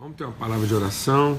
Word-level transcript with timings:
Vamos 0.00 0.16
ter 0.16 0.24
uma 0.24 0.32
palavra 0.32 0.66
de 0.66 0.74
oração. 0.74 1.38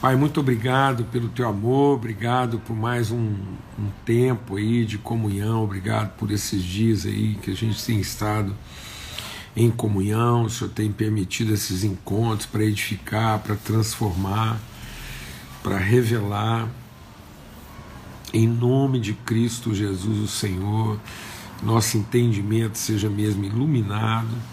Pai, 0.00 0.16
muito 0.16 0.40
obrigado 0.40 1.04
pelo 1.04 1.28
teu 1.28 1.48
amor, 1.48 1.94
obrigado 1.94 2.58
por 2.58 2.74
mais 2.74 3.12
um, 3.12 3.36
um, 3.78 3.90
tempo 4.04 4.56
aí 4.56 4.84
de 4.84 4.98
comunhão, 4.98 5.62
obrigado 5.62 6.16
por 6.16 6.32
esses 6.32 6.60
dias 6.60 7.06
aí 7.06 7.36
que 7.40 7.52
a 7.52 7.54
gente 7.54 7.80
tem 7.84 8.00
estado 8.00 8.52
em 9.54 9.70
comunhão, 9.70 10.46
o 10.46 10.50
Senhor 10.50 10.70
tem 10.70 10.90
permitido 10.90 11.54
esses 11.54 11.84
encontros 11.84 12.44
para 12.44 12.64
edificar, 12.64 13.38
para 13.38 13.54
transformar, 13.54 14.58
para 15.62 15.78
revelar. 15.78 16.68
Em 18.34 18.48
nome 18.48 18.98
de 18.98 19.12
Cristo 19.12 19.72
Jesus, 19.72 20.18
o 20.18 20.26
Senhor, 20.26 20.98
nosso 21.62 21.96
entendimento 21.96 22.76
seja 22.76 23.08
mesmo 23.08 23.44
iluminado 23.44 24.51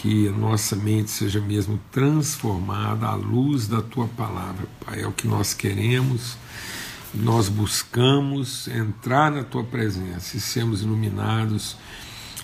que 0.00 0.28
a 0.28 0.32
nossa 0.32 0.76
mente 0.76 1.10
seja 1.10 1.40
mesmo 1.40 1.80
transformada 1.90 3.08
à 3.08 3.14
luz 3.16 3.66
da 3.66 3.82
tua 3.82 4.06
palavra, 4.06 4.68
Pai. 4.86 5.02
É 5.02 5.06
o 5.08 5.12
que 5.12 5.26
nós 5.26 5.52
queremos, 5.52 6.36
nós 7.12 7.48
buscamos 7.48 8.68
entrar 8.68 9.32
na 9.32 9.42
tua 9.42 9.64
presença 9.64 10.36
e 10.36 10.40
sermos 10.40 10.82
iluminados, 10.82 11.76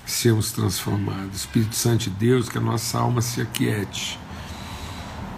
sermos 0.05 0.51
transformados. 0.51 1.37
Espírito 1.37 1.77
Santo 1.77 2.05
de 2.05 2.11
Deus, 2.11 2.49
que 2.49 2.59
a 2.59 2.61
nossa 2.61 2.99
alma 2.99 3.23
se 3.23 3.41
aquiete 3.41 4.19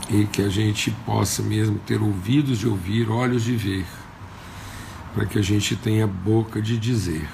e 0.09 0.25
que 0.25 0.41
a 0.41 0.49
gente 0.49 0.91
possa 1.05 1.43
mesmo 1.43 1.79
ter 1.81 2.01
ouvidos 2.01 2.59
de 2.59 2.67
ouvir, 2.67 3.11
olhos 3.11 3.45
de 3.45 3.55
ver, 3.55 3.87
para 5.15 5.27
que 5.27 5.39
a 5.39 5.43
gente 5.43 5.77
tenha 5.77 6.07
boca 6.07 6.63
de 6.63 6.79
dizer. 6.79 7.29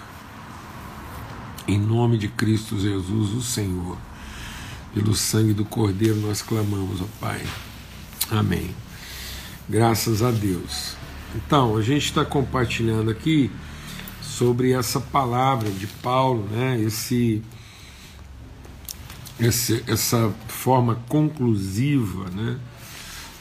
Em 1.69 1.79
nome 1.79 2.19
de 2.19 2.27
Cristo 2.27 2.77
Jesus, 2.81 3.31
o 3.33 3.43
Senhor. 3.43 3.97
Pelo 4.95 5.15
sangue 5.15 5.55
do 5.55 5.65
Cordeiro 5.65 6.17
nós 6.17 6.43
clamamos, 6.43 7.01
ó 7.01 7.07
Pai. 7.19 7.41
Amém. 8.31 8.75
Graças 9.69 10.23
a 10.23 10.31
Deus. 10.31 10.97
Então, 11.35 11.77
a 11.77 11.83
gente 11.83 12.05
está 12.05 12.25
compartilhando 12.25 13.11
aqui 13.11 13.51
sobre 14.21 14.73
essa 14.73 15.01
palavra 15.01 15.71
de 15.71 15.87
Paulo, 15.87 16.47
né? 16.51 16.79
Esse, 16.81 17.43
esse 19.41 19.83
essa 19.87 20.31
forma 20.47 20.97
conclusiva, 21.09 22.29
né? 22.31 22.59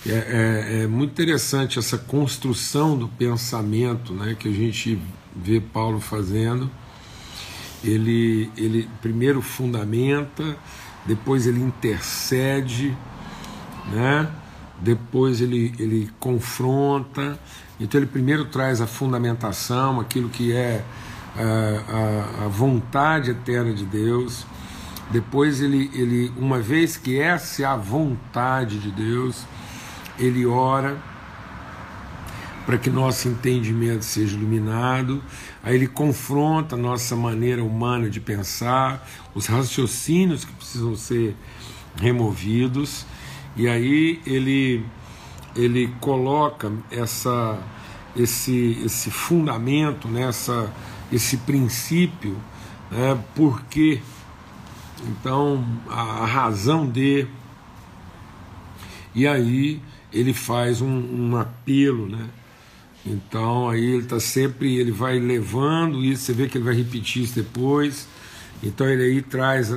É, 0.05 0.11
é, 0.11 0.83
é, 0.83 0.87
muito 0.87 1.11
interessante 1.11 1.77
essa 1.77 1.97
construção 1.97 2.97
do 2.97 3.07
pensamento, 3.07 4.13
né? 4.13 4.35
Que 4.39 4.47
a 4.47 4.53
gente 4.53 4.97
vê 5.35 5.59
Paulo 5.59 5.99
fazendo. 5.99 6.71
Ele, 7.83 8.49
ele 8.55 8.87
primeiro 9.01 9.41
fundamenta 9.41 10.57
depois 11.05 11.47
ele 11.47 11.61
intercede, 11.61 12.95
né? 13.91 14.29
depois 14.81 15.39
ele, 15.39 15.73
ele 15.79 16.09
confronta. 16.19 17.39
Então 17.79 17.99
ele 17.99 18.07
primeiro 18.07 18.45
traz 18.45 18.81
a 18.81 18.87
fundamentação, 18.87 19.99
aquilo 19.99 20.29
que 20.29 20.53
é 20.53 20.83
a, 21.37 22.41
a, 22.41 22.45
a 22.45 22.47
vontade 22.47 23.31
eterna 23.31 23.73
de 23.73 23.85
Deus. 23.85 24.45
Depois 25.11 25.61
ele, 25.61 25.91
ele, 25.93 26.31
uma 26.37 26.59
vez 26.59 26.97
que 26.97 27.19
essa 27.19 27.63
é 27.63 27.65
a 27.65 27.75
vontade 27.75 28.79
de 28.79 28.91
Deus, 28.91 29.45
ele 30.17 30.45
ora 30.45 30.97
para 32.65 32.77
que 32.77 32.89
nosso 32.89 33.27
entendimento 33.27 34.05
seja 34.05 34.37
iluminado. 34.37 35.21
Aí 35.63 35.75
ele 35.75 35.87
confronta 35.87 36.75
a 36.75 36.77
nossa 36.77 37.15
maneira 37.15 37.63
humana 37.63 38.09
de 38.09 38.19
pensar, 38.19 39.07
os 39.35 39.45
raciocínios 39.45 40.43
que 40.43 40.51
precisam 40.53 40.95
ser 40.95 41.35
removidos. 41.95 43.05
E 43.55 43.67
aí 43.67 44.19
ele 44.25 44.83
ele 45.55 45.93
coloca 45.99 46.71
essa 46.89 47.59
esse 48.15 48.81
esse 48.83 49.11
fundamento, 49.11 50.07
né, 50.07 50.29
esse 51.11 51.37
princípio, 51.37 52.37
né, 52.89 53.17
porque 53.35 54.01
então 55.03 55.63
a, 55.89 56.23
a 56.23 56.25
razão 56.25 56.89
de 56.89 57.27
e 59.13 59.27
aí 59.27 59.81
ele 60.11 60.33
faz 60.33 60.81
um, 60.81 60.87
um 60.87 61.37
apelo, 61.37 62.07
né? 62.07 62.29
Então 63.05 63.69
aí 63.69 63.83
ele 63.83 64.03
está 64.03 64.19
sempre, 64.19 64.77
ele 64.77 64.91
vai 64.91 65.19
levando 65.19 66.03
isso, 66.03 66.23
você 66.23 66.33
vê 66.33 66.47
que 66.47 66.57
ele 66.57 66.65
vai 66.65 66.75
repetir 66.75 67.23
isso 67.23 67.35
depois. 67.35 68.07
Então 68.61 68.87
ele 68.87 69.03
aí 69.03 69.21
traz, 69.21 69.69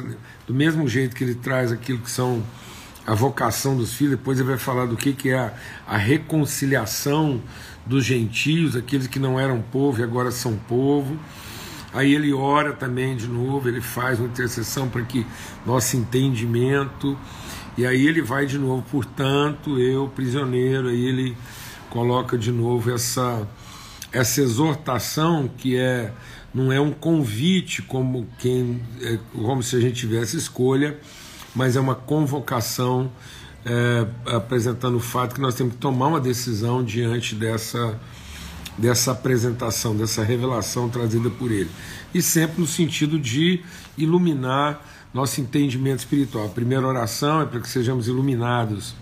do 0.47 0.53
mesmo 0.53 0.87
jeito 0.87 1.17
que 1.17 1.25
ele 1.25 1.35
traz 1.35 1.73
aquilo 1.73 1.99
que 2.01 2.11
são 2.11 2.43
a 3.07 3.15
vocação 3.15 3.77
dos 3.77 3.95
filhos, 3.95 4.17
depois 4.17 4.39
ele 4.39 4.49
vai 4.49 4.59
falar 4.59 4.87
do 4.87 4.97
que, 4.97 5.13
que 5.13 5.31
é 5.31 5.39
a, 5.39 5.53
a 5.87 5.97
reconciliação 5.97 7.41
dos 7.87 8.05
gentios, 8.05 8.77
aqueles 8.77 9.07
que 9.07 9.19
não 9.19 9.39
eram 9.39 9.61
povo 9.61 10.01
e 10.01 10.03
agora 10.03 10.31
são 10.31 10.57
povo. 10.57 11.19
Aí 11.93 12.13
ele 12.13 12.33
ora 12.33 12.73
também 12.73 13.17
de 13.17 13.29
novo, 13.29 13.69
ele 13.69 13.81
faz 13.81 14.19
uma 14.19 14.29
intercessão 14.29 14.89
para 14.89 15.03
que 15.03 15.25
nosso 15.65 15.97
entendimento. 15.97 17.17
E 17.77 17.87
aí 17.87 18.07
ele 18.07 18.23
vai 18.23 18.47
de 18.47 18.59
novo, 18.59 18.85
portanto, 18.91 19.79
eu, 19.79 20.09
prisioneiro, 20.09 20.89
aí 20.89 21.07
ele 21.07 21.37
coloca 21.91 22.37
de 22.37 22.51
novo 22.51 22.93
essa, 22.93 23.47
essa 24.13 24.41
exortação 24.41 25.49
que 25.49 25.77
é 25.77 26.13
não 26.53 26.73
é 26.73 26.81
um 26.81 26.93
convite 26.93 27.83
como 27.83 28.29
quem 28.39 28.81
é, 29.03 29.19
como 29.33 29.63
se 29.63 29.75
a 29.75 29.81
gente 29.81 29.95
tivesse 29.95 30.37
escolha, 30.37 30.97
mas 31.55 31.75
é 31.75 31.81
uma 31.81 31.97
convocação 31.97 33.11
é, 33.65 34.07
apresentando 34.27 34.97
o 34.97 35.01
fato 35.01 35.35
que 35.35 35.41
nós 35.41 35.55
temos 35.55 35.75
que 35.75 35.81
tomar 35.81 36.07
uma 36.07 36.21
decisão 36.21 36.85
diante 36.85 37.35
dessa 37.35 37.99
dessa 38.77 39.13
apresentação, 39.13 39.97
dessa 39.97 40.25
revelação 40.25 40.89
trazida 40.89 41.31
por 41.31 41.51
ele. 41.51 41.71
E 42.13 42.21
sempre 42.21 42.61
no 42.61 42.67
sentido 42.67 43.19
de 43.21 43.63
iluminar 43.97 44.85
nosso 45.15 45.41
entendimento 45.41 46.01
espiritual. 46.01 46.47
A 46.47 46.49
primeira 46.49 46.85
oração 46.85 47.41
é 47.41 47.47
para 47.47 47.61
que 47.61 47.69
sejamos 47.69 48.09
iluminados 48.09 48.95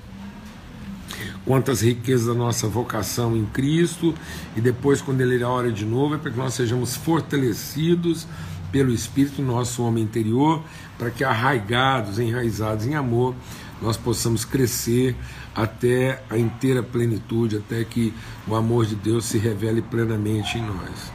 quanto 1.44 1.70
às 1.70 1.80
riquezas 1.80 2.26
da 2.26 2.34
nossa 2.34 2.68
vocação 2.68 3.36
em 3.36 3.44
Cristo, 3.46 4.14
e 4.56 4.60
depois, 4.60 5.00
quando 5.00 5.20
Ele 5.20 5.42
ora 5.42 5.72
de 5.72 5.84
novo, 5.84 6.14
é 6.14 6.18
para 6.18 6.30
que 6.30 6.38
nós 6.38 6.54
sejamos 6.54 6.96
fortalecidos 6.96 8.26
pelo 8.70 8.92
Espírito, 8.92 9.42
nosso 9.42 9.82
homem 9.82 10.02
interior, 10.02 10.62
para 10.98 11.10
que 11.10 11.24
arraigados, 11.24 12.18
enraizados 12.18 12.86
em 12.86 12.94
amor, 12.94 13.34
nós 13.82 13.96
possamos 13.96 14.44
crescer 14.44 15.16
até 15.54 16.22
a 16.30 16.38
inteira 16.38 16.82
plenitude, 16.82 17.56
até 17.56 17.84
que 17.84 18.14
o 18.46 18.54
amor 18.54 18.86
de 18.86 18.94
Deus 18.94 19.26
se 19.26 19.36
revele 19.36 19.82
plenamente 19.82 20.56
em 20.56 20.62
nós. 20.62 21.12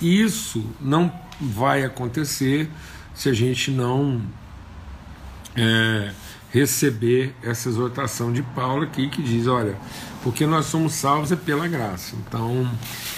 Isso 0.00 0.64
não 0.80 1.12
vai 1.40 1.84
acontecer 1.84 2.68
se 3.14 3.28
a 3.28 3.32
gente 3.32 3.70
não. 3.70 4.20
É, 5.56 6.12
receber 6.52 7.34
essa 7.42 7.68
exortação 7.68 8.32
de 8.32 8.42
Paulo 8.42 8.82
aqui, 8.84 9.08
que 9.08 9.22
diz: 9.22 9.46
olha, 9.46 9.76
porque 10.22 10.46
nós 10.46 10.66
somos 10.66 10.94
salvos 10.94 11.32
é 11.32 11.36
pela 11.36 11.68
graça. 11.68 12.14
Então, 12.16 12.70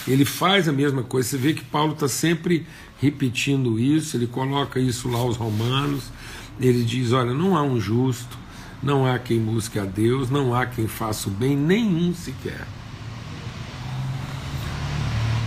ele 0.06 0.24
faz 0.24 0.68
a 0.68 0.72
mesma 0.72 1.02
coisa. 1.02 1.28
Você 1.28 1.36
vê 1.36 1.54
que 1.54 1.64
Paulo 1.64 1.92
está 1.92 2.08
sempre 2.08 2.66
repetindo 3.00 3.78
isso, 3.78 4.16
ele 4.16 4.26
coloca 4.26 4.78
isso 4.78 5.08
lá 5.08 5.18
aos 5.18 5.36
Romanos. 5.36 6.04
Ele 6.60 6.84
diz: 6.84 7.12
olha, 7.12 7.32
não 7.32 7.56
há 7.56 7.62
um 7.62 7.80
justo, 7.80 8.38
não 8.82 9.06
há 9.06 9.18
quem 9.18 9.40
busque 9.40 9.78
a 9.78 9.84
Deus, 9.84 10.30
não 10.30 10.54
há 10.54 10.66
quem 10.66 10.86
faça 10.86 11.28
o 11.28 11.32
bem, 11.32 11.56
nenhum 11.56 12.14
sequer. 12.14 12.66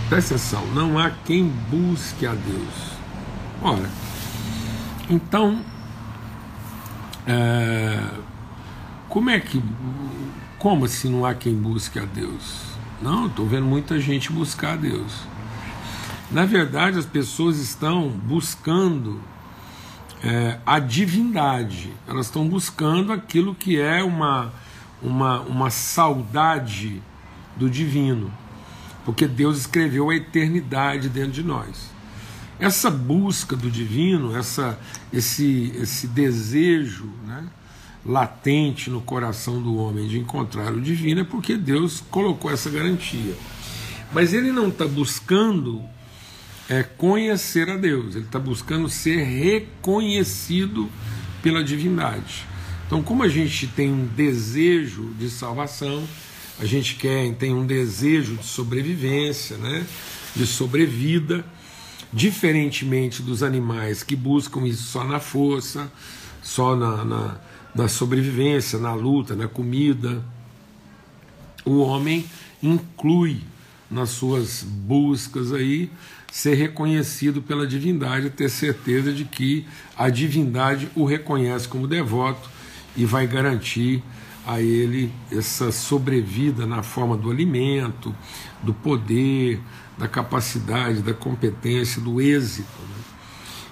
Presta 0.08 0.34
atenção, 0.34 0.66
não 0.74 0.98
há 0.98 1.10
quem 1.10 1.48
busque 1.70 2.26
a 2.26 2.34
Deus. 2.34 2.94
Ora, 3.62 3.88
então 5.08 5.60
é, 7.26 8.00
como 9.08 9.30
é 9.30 9.40
que. 9.40 9.62
Como 10.58 10.86
assim 10.86 11.10
não 11.10 11.26
há 11.26 11.34
quem 11.34 11.54
busque 11.54 11.98
a 11.98 12.04
Deus? 12.04 12.62
Não, 13.02 13.26
estou 13.26 13.46
vendo 13.46 13.66
muita 13.66 14.00
gente 14.00 14.32
buscar 14.32 14.72
a 14.72 14.76
Deus. 14.76 15.12
Na 16.30 16.46
verdade, 16.46 16.98
as 16.98 17.04
pessoas 17.04 17.58
estão 17.58 18.08
buscando 18.08 19.20
é, 20.22 20.58
a 20.64 20.78
divindade, 20.78 21.92
elas 22.08 22.26
estão 22.26 22.48
buscando 22.48 23.12
aquilo 23.12 23.54
que 23.54 23.78
é 23.78 24.02
uma, 24.02 24.52
uma, 25.02 25.40
uma 25.40 25.70
saudade 25.70 27.02
do 27.56 27.68
divino, 27.68 28.32
porque 29.04 29.28
Deus 29.28 29.58
escreveu 29.58 30.08
a 30.08 30.16
eternidade 30.16 31.10
dentro 31.10 31.32
de 31.32 31.42
nós. 31.42 31.93
Essa 32.58 32.90
busca 32.90 33.56
do 33.56 33.70
divino, 33.70 34.36
essa, 34.36 34.78
esse, 35.12 35.72
esse 35.76 36.06
desejo 36.06 37.10
né, 37.26 37.44
latente 38.06 38.90
no 38.90 39.00
coração 39.00 39.60
do 39.60 39.76
homem 39.76 40.06
de 40.06 40.18
encontrar 40.18 40.72
o 40.72 40.80
divino 40.80 41.22
é 41.22 41.24
porque 41.24 41.56
Deus 41.56 42.02
colocou 42.10 42.50
essa 42.50 42.70
garantia. 42.70 43.34
Mas 44.12 44.32
ele 44.32 44.52
não 44.52 44.68
está 44.68 44.86
buscando 44.86 45.82
é, 46.68 46.82
conhecer 46.82 47.68
a 47.68 47.76
Deus, 47.76 48.14
ele 48.14 48.24
está 48.24 48.38
buscando 48.38 48.88
ser 48.88 49.22
reconhecido 49.24 50.88
pela 51.42 51.64
divindade. 51.64 52.46
Então, 52.86 53.02
como 53.02 53.22
a 53.22 53.28
gente 53.28 53.66
tem 53.66 53.92
um 53.92 54.06
desejo 54.06 55.12
de 55.18 55.28
salvação, 55.28 56.04
a 56.60 56.64
gente 56.64 56.94
quer, 56.94 57.34
tem 57.34 57.52
um 57.52 57.66
desejo 57.66 58.36
de 58.36 58.46
sobrevivência, 58.46 59.56
né? 59.56 59.84
de 60.36 60.46
sobrevida, 60.46 61.44
diferentemente 62.14 63.20
dos 63.20 63.42
animais 63.42 64.04
que 64.04 64.14
buscam 64.14 64.66
isso 64.66 64.84
só 64.84 65.02
na 65.02 65.18
força, 65.18 65.90
só 66.40 66.76
na, 66.76 67.04
na, 67.04 67.36
na 67.74 67.88
sobrevivência, 67.88 68.78
na 68.78 68.94
luta, 68.94 69.34
na 69.34 69.48
comida. 69.48 70.24
O 71.64 71.80
homem 71.80 72.24
inclui 72.62 73.42
nas 73.90 74.10
suas 74.10 74.62
buscas 74.62 75.52
aí 75.52 75.90
ser 76.30 76.54
reconhecido 76.54 77.42
pela 77.42 77.66
divindade, 77.66 78.30
ter 78.30 78.48
certeza 78.48 79.12
de 79.12 79.24
que 79.24 79.66
a 79.96 80.08
divindade 80.08 80.88
o 80.94 81.04
reconhece 81.04 81.66
como 81.66 81.88
devoto 81.88 82.48
e 82.96 83.04
vai 83.04 83.26
garantir 83.26 84.02
a 84.46 84.60
ele 84.60 85.10
essa 85.32 85.72
sobrevida 85.72 86.66
na 86.66 86.82
forma 86.82 87.16
do 87.16 87.30
alimento, 87.30 88.14
do 88.62 88.74
poder, 88.74 89.60
da 89.96 90.08
capacidade, 90.08 91.02
da 91.02 91.14
competência, 91.14 92.00
do 92.00 92.20
êxito. 92.20 92.68
Né? 92.80 93.04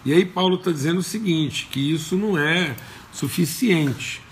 E 0.07 0.13
aí 0.13 0.25
Paulo 0.25 0.57
está 0.57 0.71
dizendo 0.71 0.99
o 0.99 1.03
seguinte, 1.03 1.69
que 1.71 1.93
isso 1.93 2.17
não 2.17 2.39
é 2.39 2.75
suficiente, 3.13 4.23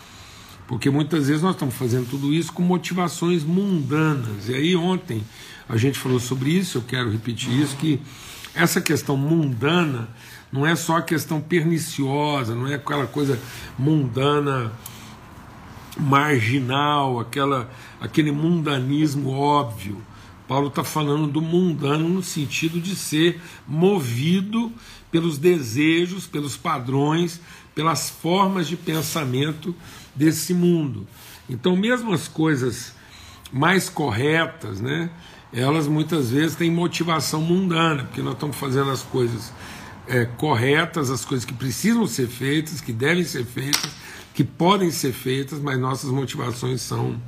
porque 0.67 0.89
muitas 0.89 1.29
vezes 1.29 1.43
nós 1.43 1.55
estamos 1.55 1.75
fazendo 1.75 2.09
tudo 2.09 2.33
isso 2.33 2.53
com 2.53 2.63
motivações 2.63 3.43
mundanas. 3.43 4.49
E 4.49 4.55
aí 4.55 4.77
ontem 4.77 5.23
a 5.69 5.77
gente 5.77 5.99
falou 5.99 6.21
sobre 6.21 6.51
isso, 6.51 6.79
eu 6.79 6.83
quero 6.83 7.11
repetir 7.11 7.53
isso, 7.61 7.77
que 7.77 8.01
essa 8.55 8.81
questão 8.81 9.17
mundana 9.17 10.09
não 10.53 10.67
é 10.67 10.75
só 10.75 10.97
a 10.97 11.03
questão 11.03 11.41
perniciosa, 11.41 12.55
não 12.55 12.67
é 12.67 12.75
aquela 12.75 13.07
coisa 13.07 13.39
mundana 13.79 14.73
marginal, 15.97 17.21
aquela, 17.21 17.71
aquele 18.01 18.33
mundanismo 18.33 19.31
óbvio. 19.31 20.01
Paulo 20.50 20.67
está 20.67 20.82
falando 20.82 21.29
do 21.29 21.41
mundano 21.41 22.08
no 22.08 22.25
sentido 22.25 22.81
de 22.81 22.97
ser 22.97 23.41
movido 23.69 24.73
pelos 25.08 25.38
desejos, 25.38 26.26
pelos 26.26 26.56
padrões, 26.56 27.41
pelas 27.73 28.11
formas 28.11 28.67
de 28.67 28.76
pensamento 28.76 29.73
desse 30.12 30.52
mundo. 30.52 31.06
Então, 31.49 31.76
mesmo 31.76 32.12
as 32.12 32.26
coisas 32.26 32.93
mais 33.52 33.88
corretas, 33.88 34.81
né, 34.81 35.08
elas 35.52 35.87
muitas 35.87 36.32
vezes 36.32 36.56
têm 36.56 36.69
motivação 36.69 37.41
mundana, 37.41 38.02
porque 38.02 38.20
nós 38.20 38.32
estamos 38.35 38.56
fazendo 38.56 38.91
as 38.91 39.02
coisas 39.02 39.52
é, 40.08 40.25
corretas, 40.25 41.11
as 41.11 41.25
coisas 41.25 41.44
que 41.44 41.55
precisam 41.55 42.08
ser 42.08 42.26
feitas, 42.26 42.81
que 42.81 42.93
devem 42.93 43.23
ser 43.23 43.44
feitas, 43.44 43.93
que 44.35 44.43
podem 44.43 44.91
ser 44.91 45.12
feitas, 45.12 45.61
mas 45.61 45.79
nossas 45.79 46.11
motivações 46.11 46.81
são 46.81 47.23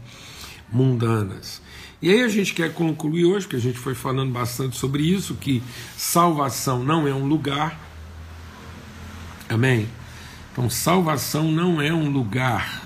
mundanas. 0.73 1.62
E 2.03 2.11
aí 2.11 2.25
a 2.25 2.29
gente 2.29 2.53
quer 2.53 2.75
concluir 2.75 3.25
hoje, 3.25 3.47
que 3.47 3.55
a 3.55 3.61
gente 3.61 3.79
foi 3.79 3.95
falando 3.95 4.33
bastante 4.33 4.77
sobre 4.77 5.05
isso, 5.05 5.37
que 5.37 5.63
salvação 5.97 6.83
não 6.83 7.07
é 7.07 7.15
um 7.15 7.27
lugar. 7.27 7.79
Amém? 9.49 9.89
Então, 10.51 10.69
salvação 10.69 11.53
não 11.53 11.81
é 11.81 11.95
um 11.95 12.11
lugar. 12.11 12.83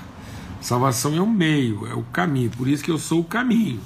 Salvação 0.60 1.16
é 1.16 1.22
um 1.22 1.30
meio, 1.30 1.86
é 1.86 1.94
o 1.94 2.02
caminho. 2.02 2.50
Por 2.50 2.68
isso 2.68 2.84
que 2.84 2.90
eu 2.90 2.98
sou 2.98 3.20
o 3.20 3.24
caminho, 3.24 3.80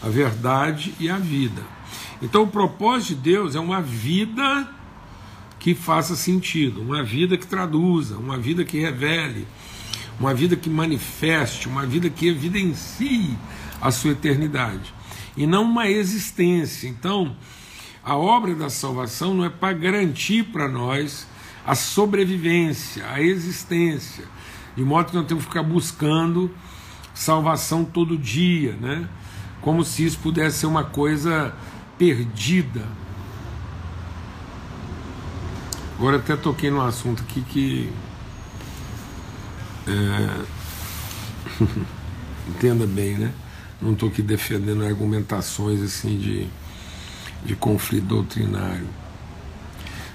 a 0.00 0.08
verdade 0.08 0.94
e 1.00 1.10
a 1.10 1.16
vida. 1.16 1.62
Então, 2.22 2.44
o 2.44 2.48
propósito 2.48 3.16
de 3.16 3.32
Deus 3.32 3.56
é 3.56 3.60
uma 3.60 3.82
vida 3.82 4.68
que 5.58 5.74
faça 5.74 6.14
sentido, 6.14 6.80
uma 6.80 7.02
vida 7.02 7.36
que 7.36 7.46
traduza, 7.46 8.16
uma 8.16 8.38
vida 8.38 8.64
que 8.64 8.78
revele, 8.78 9.48
uma 10.20 10.32
vida 10.32 10.54
que 10.54 10.70
manifeste, 10.70 11.66
uma 11.66 11.84
vida 11.84 12.08
que 12.08 12.28
evidencie 12.28 13.36
a 13.80 13.90
sua 13.90 14.12
eternidade 14.12 14.92
e 15.36 15.46
não 15.46 15.62
uma 15.62 15.88
existência. 15.88 16.88
Então, 16.88 17.36
a 18.04 18.16
obra 18.16 18.54
da 18.54 18.70
salvação 18.70 19.34
não 19.34 19.44
é 19.44 19.50
para 19.50 19.72
garantir 19.72 20.44
para 20.44 20.68
nós 20.68 21.26
a 21.66 21.74
sobrevivência, 21.74 23.06
a 23.08 23.20
existência, 23.20 24.24
de 24.76 24.82
modo 24.82 25.10
que 25.10 25.16
nós 25.16 25.26
temos 25.26 25.44
que 25.44 25.50
ficar 25.50 25.62
buscando 25.62 26.50
salvação 27.14 27.84
todo 27.84 28.16
dia, 28.16 28.72
né? 28.80 29.08
Como 29.60 29.84
se 29.84 30.04
isso 30.04 30.18
pudesse 30.18 30.58
ser 30.58 30.66
uma 30.66 30.84
coisa 30.84 31.54
perdida, 31.98 32.86
Agora 35.98 36.18
até 36.18 36.36
toquei 36.36 36.70
num 36.70 36.80
assunto 36.80 37.24
aqui 37.24 37.40
que. 37.42 37.92
É, 39.88 40.44
entenda 42.48 42.86
bem, 42.86 43.18
né? 43.18 43.32
Não 43.80 43.92
estou 43.92 44.08
aqui 44.08 44.22
defendendo 44.22 44.84
argumentações 44.84 45.80
assim 45.80 46.18
de, 46.18 46.48
de 47.44 47.54
conflito 47.54 48.06
doutrinário. 48.06 48.88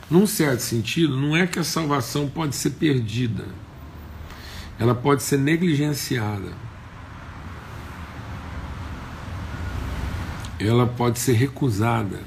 Num 0.09 0.27
certo 0.27 0.59
sentido, 0.59 1.15
não 1.15 1.35
é 1.35 1.47
que 1.47 1.59
a 1.59 1.63
salvação 1.63 2.27
pode 2.27 2.55
ser 2.55 2.71
perdida, 2.71 3.45
ela 4.77 4.93
pode 4.93 5.23
ser 5.23 5.37
negligenciada, 5.37 6.51
ela 10.59 10.85
pode 10.85 11.19
ser 11.19 11.33
recusada 11.33 12.19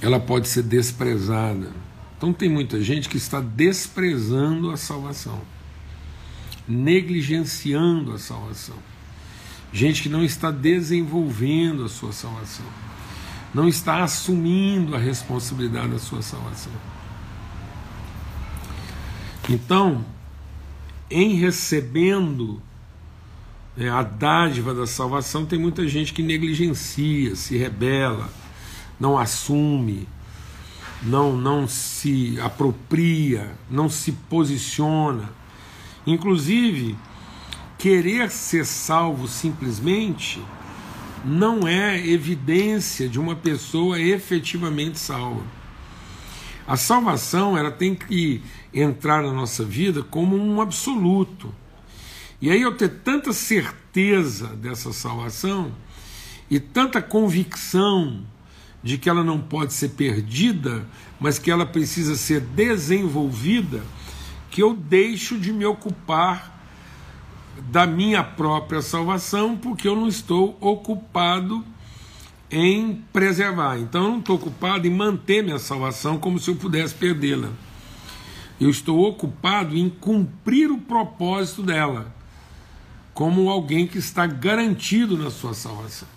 ela 0.00 0.20
pode 0.20 0.48
ser 0.48 0.62
desprezada. 0.62 1.70
Então 2.16 2.32
tem 2.32 2.48
muita 2.48 2.80
gente 2.80 3.08
que 3.08 3.16
está 3.16 3.40
desprezando 3.40 4.70
a 4.70 4.76
salvação, 4.76 5.40
negligenciando 6.68 8.12
a 8.12 8.18
salvação. 8.18 8.76
Gente 9.72 10.02
que 10.02 10.08
não 10.08 10.24
está 10.24 10.50
desenvolvendo 10.50 11.84
a 11.84 11.88
sua 11.88 12.12
salvação, 12.12 12.66
não 13.52 13.68
está 13.68 14.02
assumindo 14.02 14.94
a 14.94 14.98
responsabilidade 14.98 15.88
da 15.88 15.98
sua 15.98 16.22
salvação. 16.22 16.72
Então, 19.48 20.04
em 21.10 21.34
recebendo 21.34 22.60
é, 23.76 23.88
a 23.88 24.02
dádiva 24.02 24.74
da 24.74 24.86
salvação, 24.86 25.46
tem 25.46 25.58
muita 25.58 25.86
gente 25.86 26.12
que 26.12 26.22
negligencia, 26.22 27.36
se 27.36 27.56
rebela 27.56 28.28
não 28.98 29.18
assume, 29.18 30.08
não, 31.02 31.36
não 31.36 31.68
se 31.68 32.38
apropria, 32.40 33.54
não 33.70 33.88
se 33.88 34.12
posiciona. 34.12 35.28
Inclusive, 36.06 36.96
querer 37.78 38.30
ser 38.30 38.64
salvo 38.64 39.26
simplesmente 39.26 40.40
não 41.24 41.66
é 41.66 42.06
evidência 42.06 43.08
de 43.08 43.18
uma 43.18 43.34
pessoa 43.34 44.00
efetivamente 44.00 44.98
salva. 44.98 45.42
A 46.66 46.76
salvação 46.76 47.56
ela 47.56 47.70
tem 47.70 47.94
que 47.94 48.42
entrar 48.72 49.22
na 49.22 49.32
nossa 49.32 49.64
vida 49.64 50.02
como 50.02 50.36
um 50.36 50.60
absoluto. 50.60 51.52
E 52.40 52.50
aí 52.50 52.62
eu 52.62 52.76
ter 52.76 52.88
tanta 52.88 53.32
certeza 53.32 54.48
dessa 54.48 54.92
salvação 54.92 55.72
e 56.50 56.60
tanta 56.60 57.00
convicção 57.00 58.24
de 58.82 58.98
que 58.98 59.08
ela 59.08 59.24
não 59.24 59.40
pode 59.40 59.72
ser 59.72 59.90
perdida, 59.90 60.86
mas 61.18 61.38
que 61.38 61.50
ela 61.50 61.66
precisa 61.66 62.14
ser 62.14 62.40
desenvolvida, 62.40 63.82
que 64.50 64.62
eu 64.62 64.74
deixo 64.74 65.38
de 65.38 65.52
me 65.52 65.64
ocupar 65.64 66.54
da 67.70 67.86
minha 67.86 68.22
própria 68.22 68.82
salvação, 68.82 69.56
porque 69.56 69.88
eu 69.88 69.96
não 69.96 70.08
estou 70.08 70.56
ocupado 70.60 71.64
em 72.50 73.02
preservar. 73.12 73.78
Então 73.78 74.04
eu 74.04 74.10
não 74.10 74.18
estou 74.18 74.36
ocupado 74.36 74.86
em 74.86 74.90
manter 74.90 75.42
minha 75.42 75.58
salvação 75.58 76.18
como 76.18 76.38
se 76.38 76.50
eu 76.50 76.56
pudesse 76.56 76.94
perdê-la. 76.94 77.50
Eu 78.60 78.70
estou 78.70 79.06
ocupado 79.06 79.76
em 79.76 79.88
cumprir 79.88 80.70
o 80.70 80.78
propósito 80.78 81.62
dela, 81.62 82.14
como 83.12 83.50
alguém 83.50 83.86
que 83.86 83.98
está 83.98 84.26
garantido 84.26 85.16
na 85.16 85.30
sua 85.30 85.52
salvação. 85.52 86.08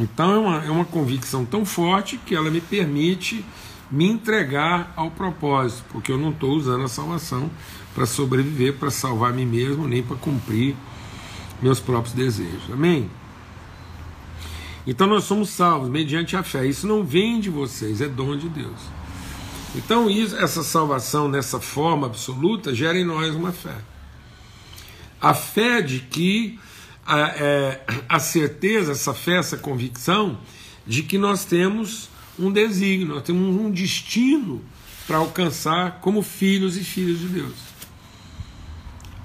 Então 0.00 0.32
é 0.32 0.38
uma, 0.38 0.64
é 0.64 0.70
uma 0.70 0.84
convicção 0.84 1.44
tão 1.44 1.64
forte 1.64 2.18
que 2.18 2.34
ela 2.34 2.50
me 2.50 2.60
permite 2.60 3.44
me 3.90 4.06
entregar 4.06 4.92
ao 4.96 5.10
propósito, 5.10 5.84
porque 5.90 6.12
eu 6.12 6.18
não 6.18 6.30
estou 6.30 6.50
usando 6.50 6.84
a 6.84 6.88
salvação 6.88 7.50
para 7.94 8.06
sobreviver, 8.06 8.74
para 8.74 8.90
salvar 8.90 9.32
mim 9.32 9.46
mesmo, 9.46 9.88
nem 9.88 10.02
para 10.02 10.16
cumprir 10.16 10.76
meus 11.60 11.80
próprios 11.80 12.14
desejos. 12.14 12.70
Amém? 12.70 13.10
Então 14.86 15.06
nós 15.06 15.24
somos 15.24 15.50
salvos 15.50 15.88
mediante 15.88 16.36
a 16.36 16.42
fé. 16.42 16.66
Isso 16.66 16.86
não 16.86 17.04
vem 17.04 17.40
de 17.40 17.50
vocês, 17.50 18.00
é 18.00 18.08
dom 18.08 18.36
de 18.36 18.48
Deus. 18.48 18.80
Então 19.74 20.08
isso, 20.08 20.36
essa 20.36 20.62
salvação 20.62 21.28
nessa 21.28 21.60
forma 21.60 22.06
absoluta 22.06 22.74
gera 22.74 22.98
em 22.98 23.04
nós 23.04 23.34
uma 23.34 23.52
fé. 23.52 23.76
A 25.20 25.34
fé 25.34 25.82
de 25.82 26.00
que 26.00 26.58
a, 27.04 27.20
é, 27.20 27.84
a 28.08 28.18
certeza, 28.18 28.92
essa 28.92 29.12
fé, 29.12 29.36
essa 29.36 29.56
convicção 29.56 30.38
de 30.86 31.02
que 31.02 31.18
nós 31.18 31.44
temos 31.44 32.08
um 32.38 32.52
desígnio, 32.52 33.14
nós 33.14 33.22
temos 33.22 33.54
um 33.54 33.70
destino 33.70 34.62
para 35.06 35.18
alcançar 35.18 36.00
como 36.00 36.22
filhos 36.22 36.76
e 36.76 36.84
filhas 36.84 37.18
de 37.18 37.26
Deus. 37.26 37.54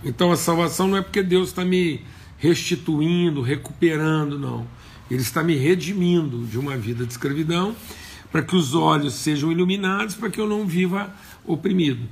Então 0.04 0.32
a 0.32 0.38
salvação 0.38 0.88
não 0.88 0.98
é 0.98 1.02
porque 1.02 1.22
Deus 1.22 1.50
está 1.50 1.64
me 1.64 2.02
restituindo, 2.38 3.42
recuperando, 3.42 4.38
não. 4.38 4.68
Ele 5.10 5.22
está 5.22 5.44
me 5.44 5.56
redimindo 5.56 6.46
de 6.46 6.58
uma 6.58 6.76
vida 6.76 7.06
de 7.06 7.12
escravidão, 7.12 7.76
para 8.32 8.42
que 8.42 8.56
os 8.56 8.74
olhos 8.74 9.14
sejam 9.14 9.52
iluminados, 9.52 10.16
para 10.16 10.30
que 10.30 10.40
eu 10.40 10.48
não 10.48 10.66
viva 10.66 11.14
oprimido. 11.46 12.08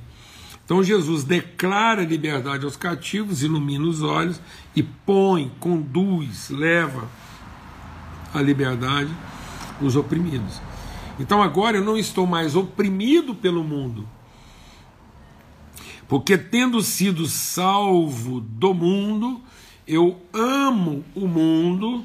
Então 0.64 0.82
Jesus 0.82 1.24
declara 1.24 2.04
liberdade 2.04 2.64
aos 2.64 2.76
cativos, 2.76 3.42
ilumina 3.42 3.84
os 3.84 4.02
olhos 4.02 4.40
e 4.74 4.82
põe, 4.82 5.50
conduz, 5.58 6.48
leva 6.48 7.08
a 8.32 8.40
liberdade 8.40 9.10
os 9.80 9.96
oprimidos. 9.96 10.60
Então 11.18 11.42
agora 11.42 11.76
eu 11.76 11.84
não 11.84 11.96
estou 11.96 12.26
mais 12.26 12.56
oprimido 12.56 13.34
pelo 13.34 13.62
mundo, 13.62 14.08
porque 16.08 16.36
tendo 16.36 16.82
sido 16.82 17.26
salvo 17.26 18.40
do 18.40 18.74
mundo, 18.74 19.40
eu 19.86 20.20
amo 20.32 21.04
o 21.14 21.26
mundo, 21.26 22.04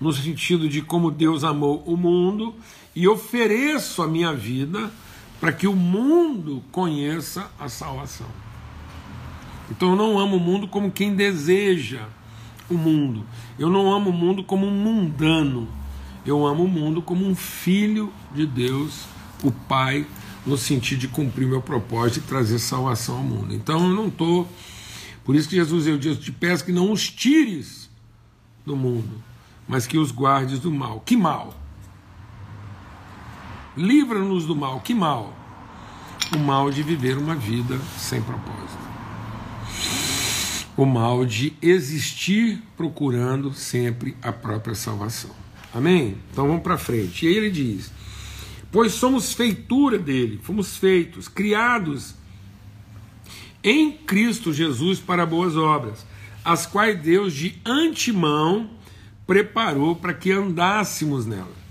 no 0.00 0.12
sentido 0.12 0.68
de 0.68 0.82
como 0.82 1.10
Deus 1.10 1.44
amou 1.44 1.82
o 1.86 1.96
mundo, 1.96 2.54
e 2.94 3.06
ofereço 3.06 4.02
a 4.02 4.08
minha 4.08 4.32
vida 4.32 4.90
para 5.40 5.52
que 5.52 5.66
o 5.66 5.76
mundo 5.76 6.62
conheça 6.72 7.50
a 7.58 7.68
salvação. 7.68 8.26
Então 9.70 9.90
eu 9.90 9.96
não 9.96 10.18
amo 10.18 10.36
o 10.36 10.40
mundo 10.40 10.66
como 10.66 10.90
quem 10.90 11.14
deseja 11.14 12.06
o 12.70 12.74
mundo. 12.74 13.24
Eu 13.58 13.68
não 13.68 13.92
amo 13.92 14.10
o 14.10 14.12
mundo 14.12 14.42
como 14.44 14.66
um 14.66 14.70
mundano. 14.70 15.68
Eu 16.26 16.44
amo 16.44 16.64
o 16.64 16.68
mundo 16.68 17.00
como 17.00 17.24
um 17.24 17.36
filho 17.36 18.12
de 18.34 18.44
Deus, 18.44 19.04
o 19.44 19.52
Pai, 19.52 20.04
no 20.44 20.58
sentido 20.58 20.98
de 20.98 21.08
cumprir 21.08 21.46
meu 21.46 21.62
propósito 21.62 22.18
e 22.18 22.28
trazer 22.28 22.58
salvação 22.58 23.18
ao 23.18 23.22
mundo. 23.22 23.54
Então 23.54 23.88
eu 23.88 23.94
não 23.94 24.08
estou. 24.08 24.48
Por 25.24 25.36
isso 25.36 25.48
que 25.48 25.54
Jesus 25.54 25.86
eu 25.86 25.98
te 25.98 26.32
peço 26.32 26.64
que 26.64 26.72
não 26.72 26.90
os 26.90 27.08
tires 27.08 27.88
do 28.64 28.74
mundo, 28.74 29.22
mas 29.68 29.86
que 29.86 29.98
os 29.98 30.10
guardes 30.10 30.58
do 30.58 30.72
mal. 30.72 31.00
Que 31.00 31.16
mal? 31.16 31.54
Livra-nos 33.76 34.46
do 34.46 34.56
mal. 34.56 34.80
Que 34.80 34.94
mal? 34.94 35.32
O 36.34 36.38
mal 36.38 36.72
de 36.72 36.82
viver 36.82 37.16
uma 37.18 37.36
vida 37.36 37.78
sem 37.96 38.20
propósito. 38.20 38.86
O 40.76 40.84
mal 40.84 41.24
de 41.24 41.56
existir 41.62 42.62
procurando 42.76 43.54
sempre 43.54 44.16
a 44.20 44.32
própria 44.32 44.74
salvação. 44.74 45.45
Amém? 45.76 46.16
Então 46.32 46.46
vamos 46.46 46.62
para 46.62 46.78
frente. 46.78 47.26
E 47.26 47.28
aí 47.28 47.36
ele 47.36 47.50
diz: 47.50 47.92
Pois 48.72 48.92
somos 48.92 49.34
feitura 49.34 49.98
dele, 49.98 50.40
fomos 50.42 50.78
feitos, 50.78 51.28
criados 51.28 52.14
em 53.62 53.92
Cristo 53.92 54.54
Jesus 54.54 55.00
para 55.00 55.26
boas 55.26 55.54
obras, 55.54 56.06
as 56.42 56.64
quais 56.64 56.98
Deus 57.02 57.34
de 57.34 57.60
antemão 57.66 58.70
preparou 59.26 59.94
para 59.94 60.14
que 60.14 60.32
andássemos 60.32 61.26
nelas. 61.26 61.66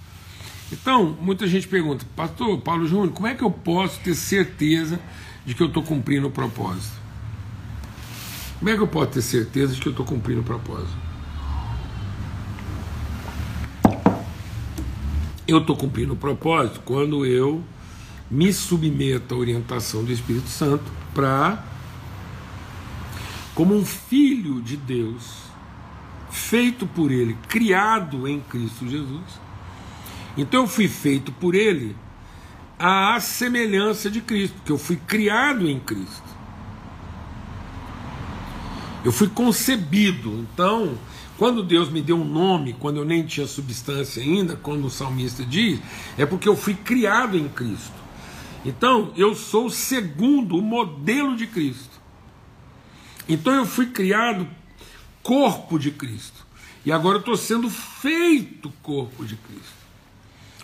Então, 0.72 1.18
muita 1.20 1.48
gente 1.48 1.68
pergunta, 1.68 2.06
Pastor 2.16 2.62
Paulo 2.62 2.86
Júnior, 2.86 3.10
como 3.10 3.26
é 3.26 3.34
que 3.34 3.44
eu 3.44 3.50
posso 3.50 4.00
ter 4.02 4.14
certeza 4.14 5.00
de 5.44 5.56
que 5.56 5.64
eu 5.64 5.68
estou 5.68 5.82
cumprindo 5.82 6.28
o 6.28 6.32
propósito? 6.32 6.94
Como 8.60 8.70
é 8.70 8.76
que 8.76 8.84
eu 8.84 8.88
posso 8.88 9.14
ter 9.14 9.22
certeza 9.24 9.74
de 9.74 9.82
que 9.82 9.88
eu 9.88 9.92
estou 9.92 10.06
cumprindo 10.06 10.42
o 10.42 10.44
propósito? 10.44 11.05
Eu 15.48 15.60
estou 15.60 15.75
cumprindo 15.75 16.14
o 16.14 16.18
propósito 16.18 16.82
quando 16.84 17.25
eu 17.25 17.64
me 18.30 18.52
submeto 18.52 19.36
à 19.36 19.38
orientação 19.38 20.04
do 20.04 20.12
Espírito 20.12 20.50
Santo 20.50 20.84
para, 21.14 21.64
como 23.54 23.75
um 23.75 23.86
filho 23.86 24.62
de 24.62 24.75
Deus, 24.75 25.46
feito 26.32 26.88
por 26.88 27.12
Ele, 27.12 27.38
criado 27.48 28.28
em 28.28 28.40
Cristo 28.40 28.88
Jesus. 28.88 29.40
Então 30.36 30.62
eu 30.62 30.68
fui 30.68 30.88
feito 30.88 31.32
por 31.32 31.56
Ele 31.56 31.96
à 32.78 33.20
semelhança 33.20 34.10
de 34.10 34.22
Cristo, 34.22 34.56
porque 34.56 34.72
eu 34.72 34.78
fui 34.78 34.98
criado 34.98 35.70
em 35.70 35.80
Cristo. 35.80 36.36
Eu 39.04 39.12
fui 39.12 39.30
concebido. 39.30 40.46
Então, 40.52 40.98
quando 41.38 41.63
Deus 41.63 41.89
me 41.89 42.01
deu 42.01 42.18
um 42.18 42.24
nome, 42.24 42.74
quando 42.80 42.98
eu 42.98 43.06
nem 43.06 43.25
tinha 43.25 43.46
substância 43.46 44.22
ainda, 44.22 44.56
como 44.56 44.88
o 44.88 44.89
salmista 44.89 45.44
diz, 45.44 45.80
é 46.18 46.25
porque 46.25 46.48
eu 46.48 46.56
fui 46.56 46.74
criado 46.74 47.38
em 47.38 47.50
Cristo. 47.50 47.94
Então, 48.63 49.12
eu 49.15 49.36
sou 49.36 49.70
segundo 49.70 50.58
o 50.58 50.62
modelo 50.62 51.36
de 51.36 51.46
Cristo. 51.46 52.01
Então, 53.27 53.54
eu 53.54 53.65
fui 53.65 53.88
criado 53.88 54.48
corpo 55.22 55.77
de 55.77 55.92
Cristo. 55.92 56.46
E 56.86 56.92
agora 56.92 57.18
eu 57.18 57.20
estou 57.20 57.36
sendo 57.36 57.70
feito 57.70 58.72
corpo 58.82 59.25
de 59.25 59.36
Cristo. 59.36 59.86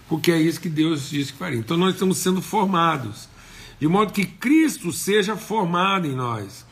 Porque 0.08 0.32
é 0.32 0.40
isso 0.40 0.62
que 0.62 0.70
Deus 0.70 1.10
disse 1.10 1.34
que 1.34 1.40
faria. 1.40 1.60
Então, 1.60 1.78
nós 1.78 1.94
estamos 1.94 2.18
sendo 2.18 2.42
formados. 2.42 3.28
De 3.80 3.88
modo 3.88 4.14
que 4.14 4.26
Cristo 4.26 4.92
seja 4.92 5.36
formado 5.36 6.08
em 6.08 6.16
nós 6.16 6.66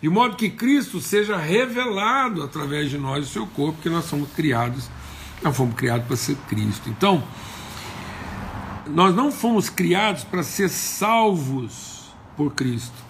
de 0.00 0.08
modo 0.08 0.36
que 0.36 0.50
Cristo 0.50 1.00
seja 1.00 1.36
revelado 1.36 2.42
através 2.42 2.90
de 2.90 2.98
nós, 2.98 3.26
o 3.26 3.32
seu 3.32 3.46
corpo, 3.46 3.80
que 3.80 3.88
nós 3.88 4.04
somos 4.04 4.30
criados, 4.32 4.88
nós 5.42 5.56
fomos 5.56 5.74
criados 5.74 6.06
para 6.06 6.16
ser 6.16 6.36
Cristo. 6.48 6.88
Então, 6.88 7.22
nós 8.86 9.14
não 9.14 9.32
fomos 9.32 9.68
criados 9.68 10.22
para 10.22 10.42
ser 10.42 10.68
salvos 10.68 12.12
por 12.36 12.54
Cristo. 12.54 13.06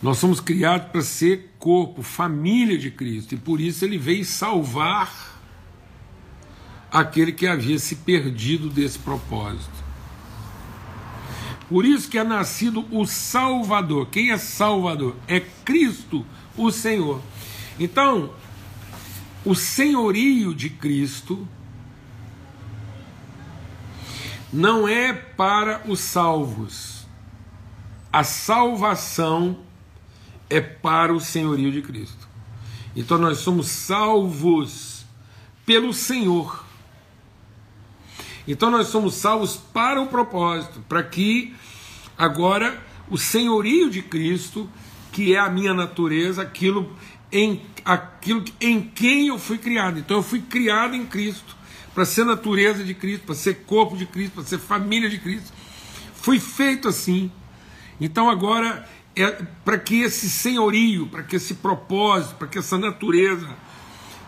Nós 0.00 0.18
somos 0.18 0.38
criados 0.38 0.88
para 0.92 1.02
ser 1.02 1.54
corpo, 1.58 2.02
família 2.02 2.78
de 2.78 2.90
Cristo, 2.90 3.34
e 3.34 3.38
por 3.38 3.60
isso 3.60 3.84
ele 3.84 3.98
veio 3.98 4.24
salvar 4.24 5.40
aquele 6.90 7.32
que 7.32 7.46
havia 7.46 7.78
se 7.78 7.96
perdido 7.96 8.68
desse 8.68 8.98
propósito. 8.98 9.87
Por 11.68 11.84
isso 11.84 12.08
que 12.08 12.18
é 12.18 12.24
nascido 12.24 12.86
o 12.90 13.06
Salvador. 13.06 14.06
Quem 14.06 14.30
é 14.30 14.38
Salvador? 14.38 15.16
É 15.26 15.40
Cristo, 15.40 16.24
o 16.56 16.70
Senhor. 16.70 17.20
Então, 17.78 18.32
o 19.44 19.54
senhorio 19.54 20.54
de 20.54 20.70
Cristo 20.70 21.46
não 24.52 24.88
é 24.88 25.12
para 25.12 25.82
os 25.86 26.00
salvos. 26.00 27.06
A 28.12 28.24
salvação 28.24 29.58
é 30.48 30.60
para 30.60 31.12
o 31.12 31.20
senhorio 31.20 31.70
de 31.70 31.82
Cristo. 31.82 32.28
Então 32.96 33.18
nós 33.18 33.38
somos 33.38 33.68
salvos 33.68 35.04
pelo 35.64 35.92
Senhor. 35.92 36.64
Então 38.48 38.70
nós 38.70 38.88
somos 38.88 39.14
salvos 39.14 39.56
para 39.56 40.00
o 40.00 40.06
propósito, 40.06 40.82
para 40.88 41.02
que 41.02 41.54
agora 42.16 42.82
o 43.10 43.18
senhorio 43.18 43.90
de 43.90 44.00
Cristo, 44.00 44.68
que 45.12 45.34
é 45.34 45.38
a 45.38 45.50
minha 45.50 45.74
natureza, 45.74 46.40
aquilo 46.40 46.90
em, 47.30 47.60
aquilo 47.84 48.42
em 48.58 48.80
quem 48.80 49.28
eu 49.28 49.38
fui 49.38 49.58
criado. 49.58 49.98
Então 49.98 50.16
eu 50.16 50.22
fui 50.22 50.40
criado 50.40 50.96
em 50.96 51.04
Cristo, 51.04 51.54
para 51.94 52.06
ser 52.06 52.24
natureza 52.24 52.82
de 52.82 52.94
Cristo, 52.94 53.26
para 53.26 53.34
ser 53.34 53.64
corpo 53.66 53.98
de 53.98 54.06
Cristo, 54.06 54.36
para 54.36 54.44
ser 54.44 54.58
família 54.58 55.10
de 55.10 55.18
Cristo. 55.18 55.52
Fui 56.14 56.40
feito 56.40 56.88
assim. 56.88 57.30
Então 58.00 58.30
agora 58.30 58.88
é 59.14 59.30
para 59.62 59.76
que 59.78 60.00
esse 60.00 60.30
senhorio, 60.30 61.06
para 61.08 61.22
que 61.22 61.36
esse 61.36 61.54
propósito, 61.54 62.36
para 62.36 62.48
que 62.48 62.58
essa 62.58 62.78
natureza 62.78 63.48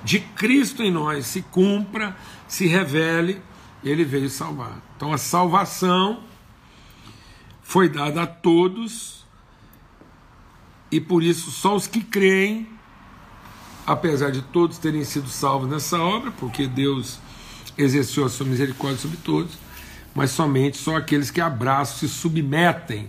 de 0.04 0.20
Cristo 0.20 0.82
em 0.82 0.90
nós 0.90 1.26
se 1.26 1.40
cumpra, 1.40 2.14
se 2.46 2.66
revele 2.66 3.40
ele 3.82 4.04
veio 4.04 4.28
salvar. 4.28 4.80
Então 4.96 5.12
a 5.12 5.18
salvação 5.18 6.22
foi 7.62 7.88
dada 7.88 8.22
a 8.22 8.26
todos, 8.26 9.24
e 10.90 11.00
por 11.00 11.22
isso 11.22 11.50
só 11.50 11.76
os 11.76 11.86
que 11.86 12.02
creem, 12.02 12.68
apesar 13.86 14.30
de 14.30 14.42
todos 14.42 14.78
terem 14.78 15.04
sido 15.04 15.28
salvos 15.28 15.70
nessa 15.70 15.98
obra, 15.98 16.32
porque 16.32 16.66
Deus 16.66 17.20
exerceu 17.78 18.24
a 18.24 18.28
sua 18.28 18.46
misericórdia 18.46 18.98
sobre 18.98 19.16
todos, 19.18 19.56
mas 20.14 20.32
somente 20.32 20.76
só 20.76 20.96
aqueles 20.96 21.30
que 21.30 21.40
abraçam, 21.40 21.98
se 21.98 22.08
submetem. 22.08 23.08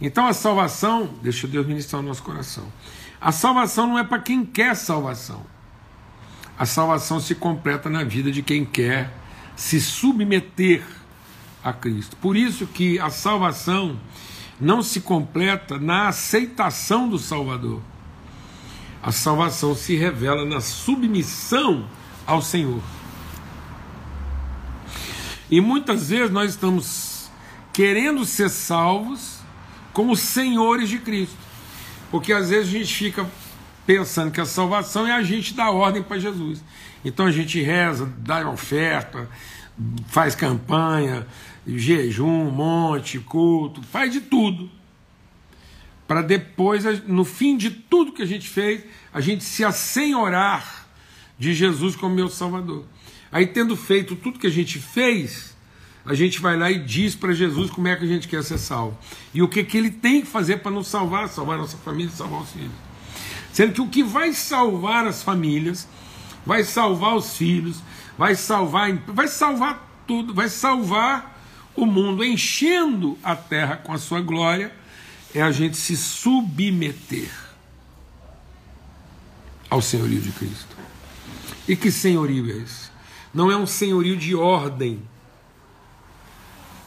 Então 0.00 0.26
a 0.26 0.32
salvação, 0.32 1.14
deixa 1.22 1.46
Deus 1.46 1.64
ministrar 1.64 2.02
no 2.02 2.08
nosso 2.08 2.22
coração. 2.24 2.66
A 3.20 3.30
salvação 3.30 3.86
não 3.86 3.98
é 3.98 4.02
para 4.02 4.18
quem 4.18 4.44
quer 4.44 4.74
salvação. 4.74 5.46
A 6.58 6.66
salvação 6.66 7.20
se 7.20 7.36
completa 7.36 7.88
na 7.88 8.02
vida 8.02 8.30
de 8.32 8.42
quem 8.42 8.64
quer 8.64 9.21
se 9.56 9.80
submeter 9.80 10.84
a 11.62 11.72
Cristo. 11.72 12.16
Por 12.16 12.36
isso 12.36 12.66
que 12.66 12.98
a 12.98 13.10
salvação 13.10 13.98
não 14.60 14.82
se 14.82 15.00
completa 15.00 15.78
na 15.78 16.08
aceitação 16.08 17.08
do 17.08 17.18
Salvador. 17.18 17.80
A 19.02 19.10
salvação 19.10 19.74
se 19.74 19.96
revela 19.96 20.44
na 20.44 20.60
submissão 20.60 21.88
ao 22.26 22.40
Senhor. 22.40 22.80
E 25.50 25.60
muitas 25.60 26.08
vezes 26.08 26.30
nós 26.30 26.50
estamos 26.50 27.30
querendo 27.72 28.24
ser 28.24 28.48
salvos 28.48 29.38
como 29.92 30.16
senhores 30.16 30.88
de 30.88 30.98
Cristo. 30.98 31.36
Porque 32.10 32.32
às 32.32 32.50
vezes 32.50 32.68
a 32.68 32.78
gente 32.78 32.94
fica 32.94 33.28
pensando 33.92 34.30
que 34.30 34.40
a 34.40 34.46
salvação 34.46 35.06
é 35.06 35.12
a 35.12 35.22
gente 35.22 35.52
dar 35.52 35.70
ordem 35.70 36.02
para 36.02 36.18
Jesus. 36.18 36.64
Então 37.04 37.26
a 37.26 37.30
gente 37.30 37.60
reza, 37.60 38.10
dá 38.18 38.48
oferta, 38.48 39.28
faz 40.06 40.34
campanha, 40.34 41.26
jejum, 41.66 42.50
monte, 42.50 43.18
culto, 43.18 43.82
faz 43.82 44.10
de 44.10 44.22
tudo. 44.22 44.70
Para 46.08 46.22
depois, 46.22 46.84
no 47.06 47.22
fim 47.22 47.54
de 47.54 47.70
tudo 47.70 48.12
que 48.12 48.22
a 48.22 48.26
gente 48.26 48.48
fez, 48.48 48.82
a 49.12 49.20
gente 49.20 49.44
se 49.44 49.62
assenhorar 49.62 50.88
de 51.38 51.52
Jesus 51.52 51.94
como 51.94 52.14
meu 52.14 52.30
Salvador. 52.30 52.86
Aí, 53.30 53.46
tendo 53.46 53.76
feito 53.76 54.16
tudo 54.16 54.38
que 54.38 54.46
a 54.46 54.50
gente 54.50 54.78
fez, 54.78 55.54
a 56.04 56.14
gente 56.14 56.40
vai 56.40 56.56
lá 56.56 56.70
e 56.70 56.78
diz 56.78 57.14
para 57.14 57.34
Jesus 57.34 57.70
como 57.70 57.88
é 57.88 57.96
que 57.96 58.04
a 58.04 58.08
gente 58.08 58.26
quer 58.26 58.42
ser 58.42 58.56
salvo. 58.56 58.96
E 59.34 59.42
o 59.42 59.48
que, 59.48 59.62
que 59.62 59.76
ele 59.76 59.90
tem 59.90 60.22
que 60.22 60.26
fazer 60.26 60.58
para 60.58 60.70
nos 60.70 60.88
salvar, 60.88 61.28
salvar 61.28 61.58
nossa 61.58 61.76
família 61.76 62.10
e 62.10 62.16
salvar 62.16 62.40
os 62.40 62.52
filhos. 62.52 62.91
Sendo 63.52 63.72
que 63.72 63.80
o 63.80 63.88
que 63.88 64.02
vai 64.02 64.32
salvar 64.32 65.06
as 65.06 65.22
famílias, 65.22 65.86
vai 66.44 66.64
salvar 66.64 67.14
os 67.14 67.36
filhos, 67.36 67.82
vai 68.16 68.34
salvar, 68.34 68.92
vai 69.06 69.28
salvar 69.28 70.04
tudo, 70.06 70.34
vai 70.34 70.48
salvar 70.48 71.32
o 71.74 71.86
mundo, 71.86 72.24
enchendo 72.24 73.18
a 73.22 73.34
terra 73.36 73.76
com 73.76 73.92
a 73.92 73.98
sua 73.98 74.20
glória, 74.20 74.72
é 75.34 75.40
a 75.40 75.50
gente 75.50 75.76
se 75.76 75.96
submeter 75.96 77.30
ao 79.70 79.80
senhorio 79.80 80.20
de 80.20 80.30
Cristo. 80.32 80.76
E 81.66 81.76
que 81.76 81.90
senhorio 81.90 82.50
é 82.50 82.62
esse? 82.62 82.90
Não 83.32 83.50
é 83.50 83.56
um 83.56 83.66
senhorio 83.66 84.16
de 84.16 84.34
ordem. 84.34 85.02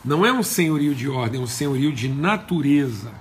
Não 0.03 0.23
é 0.23 0.31
um 0.31 0.43
senhorio 0.43 0.93
de 0.93 1.09
ordem, 1.09 1.41
é 1.41 1.43
um 1.43 1.47
senhorio 1.47 1.91
de 1.91 2.07
natureza. 2.07 3.11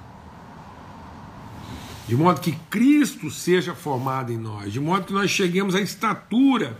De 2.06 2.14
modo 2.14 2.40
que 2.40 2.52
Cristo 2.70 3.30
seja 3.30 3.74
formado 3.74 4.30
em 4.30 4.36
nós, 4.36 4.72
de 4.72 4.80
modo 4.80 5.06
que 5.06 5.12
nós 5.12 5.30
cheguemos 5.30 5.74
à 5.74 5.80
estatura 5.80 6.76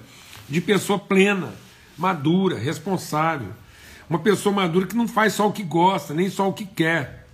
de 0.48 0.60
pessoa 0.60 0.98
plena, 0.98 1.54
madura, 1.96 2.58
responsável. 2.58 3.48
Uma 4.08 4.18
pessoa 4.18 4.54
madura 4.54 4.86
que 4.86 4.96
não 4.96 5.08
faz 5.08 5.32
só 5.32 5.48
o 5.48 5.52
que 5.52 5.62
gosta, 5.62 6.12
nem 6.12 6.28
só 6.28 6.48
o 6.48 6.52
que 6.52 6.66
quer, 6.66 7.26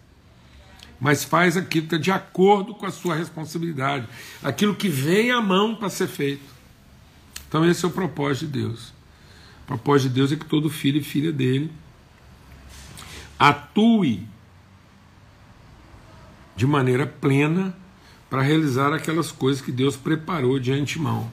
mas 1.00 1.24
faz 1.24 1.56
aquilo 1.56 1.86
que 1.88 1.96
está 1.96 1.98
de 1.98 2.12
acordo 2.12 2.74
com 2.74 2.86
a 2.86 2.92
sua 2.92 3.16
responsabilidade, 3.16 4.06
aquilo 4.42 4.76
que 4.76 4.88
vem 4.88 5.32
à 5.32 5.40
mão 5.40 5.74
para 5.74 5.90
ser 5.90 6.06
feito. 6.06 6.48
Então, 7.48 7.68
esse 7.68 7.84
é 7.84 7.88
o 7.88 7.90
propósito 7.90 8.46
de 8.46 8.60
Deus. 8.60 8.90
O 9.64 9.66
propósito 9.66 10.10
de 10.10 10.14
Deus 10.14 10.30
é 10.30 10.36
que 10.36 10.44
todo 10.44 10.70
filho 10.70 11.00
e 11.00 11.02
filha 11.02 11.32
dele 11.32 11.72
atue 13.36 14.28
de 16.54 16.66
maneira 16.66 17.06
plena 17.06 17.74
para 18.30 18.42
realizar 18.42 18.92
aquelas 18.94 19.32
coisas 19.32 19.60
que 19.60 19.72
Deus 19.72 19.96
preparou 19.96 20.60
de 20.60 20.72
antemão, 20.72 21.30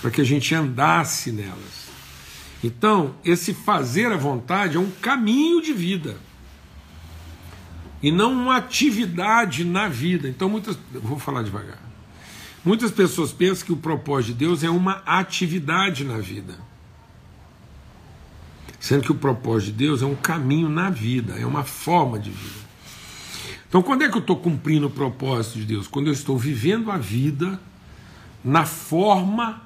para 0.00 0.10
que 0.10 0.20
a 0.20 0.24
gente 0.24 0.54
andasse 0.54 1.32
nelas. 1.32 1.90
Então, 2.62 3.16
esse 3.24 3.52
fazer 3.52 4.12
a 4.12 4.16
vontade 4.16 4.76
é 4.76 4.80
um 4.80 4.90
caminho 4.90 5.60
de 5.60 5.72
vida 5.72 6.16
e 8.00 8.12
não 8.12 8.32
uma 8.32 8.56
atividade 8.56 9.64
na 9.64 9.88
vida. 9.88 10.28
Então, 10.28 10.48
muitas, 10.48 10.78
vou 10.92 11.18
falar 11.18 11.42
devagar. 11.42 11.82
Muitas 12.64 12.92
pessoas 12.92 13.32
pensam 13.32 13.66
que 13.66 13.72
o 13.72 13.76
propósito 13.76 14.28
de 14.28 14.44
Deus 14.44 14.62
é 14.62 14.70
uma 14.70 15.02
atividade 15.04 16.04
na 16.04 16.18
vida. 16.18 16.56
Sendo 18.78 19.02
que 19.02 19.12
o 19.12 19.16
propósito 19.16 19.72
de 19.72 19.78
Deus 19.84 20.02
é 20.02 20.06
um 20.06 20.14
caminho 20.14 20.68
na 20.68 20.88
vida, 20.88 21.34
é 21.34 21.46
uma 21.46 21.64
forma 21.64 22.18
de 22.18 22.30
vida. 22.30 22.71
Então, 23.72 23.80
quando 23.80 24.04
é 24.04 24.08
que 24.10 24.14
eu 24.14 24.20
estou 24.20 24.36
cumprindo 24.36 24.86
o 24.86 24.90
propósito 24.90 25.58
de 25.58 25.64
Deus? 25.64 25.86
Quando 25.86 26.08
eu 26.08 26.12
estou 26.12 26.36
vivendo 26.36 26.90
a 26.90 26.98
vida 26.98 27.58
na 28.44 28.66
forma 28.66 29.62